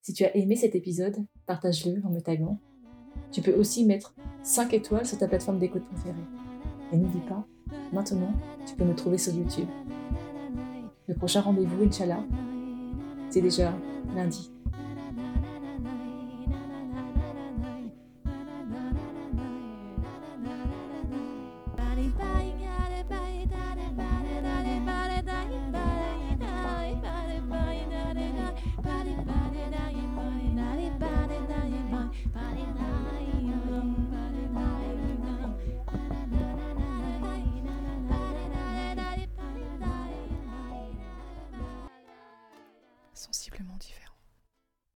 Si 0.03 0.15
tu 0.15 0.25
as 0.25 0.35
aimé 0.35 0.57
cet 0.57 0.75
épisode, 0.75 1.17
partage-le 1.47 2.01
en 2.07 2.11
me 2.11 2.21
taguant. 2.21 2.59
Tu 3.33 3.43
peux 3.43 3.53
aussi 3.53 3.85
mettre 3.85 4.15
5 4.43 4.73
étoiles 4.73 5.05
sur 5.05 5.19
ta 5.19 5.29
plateforme 5.29 5.59
d'écoute 5.59 5.85
préférée. 5.85 6.25
Et 6.91 6.97
n'oublie 6.97 7.21
pas, 7.29 7.47
maintenant, 7.93 8.33
tu 8.67 8.75
peux 8.77 8.85
me 8.85 8.95
trouver 8.95 9.19
sur 9.19 9.35
YouTube. 9.35 9.69
Le 11.07 11.15
prochain 11.15 11.43
rendez-vous, 11.43 11.85
Inch'Allah, 11.85 12.25
c'est 13.29 13.43
déjà 13.43 13.75
lundi. 14.17 14.51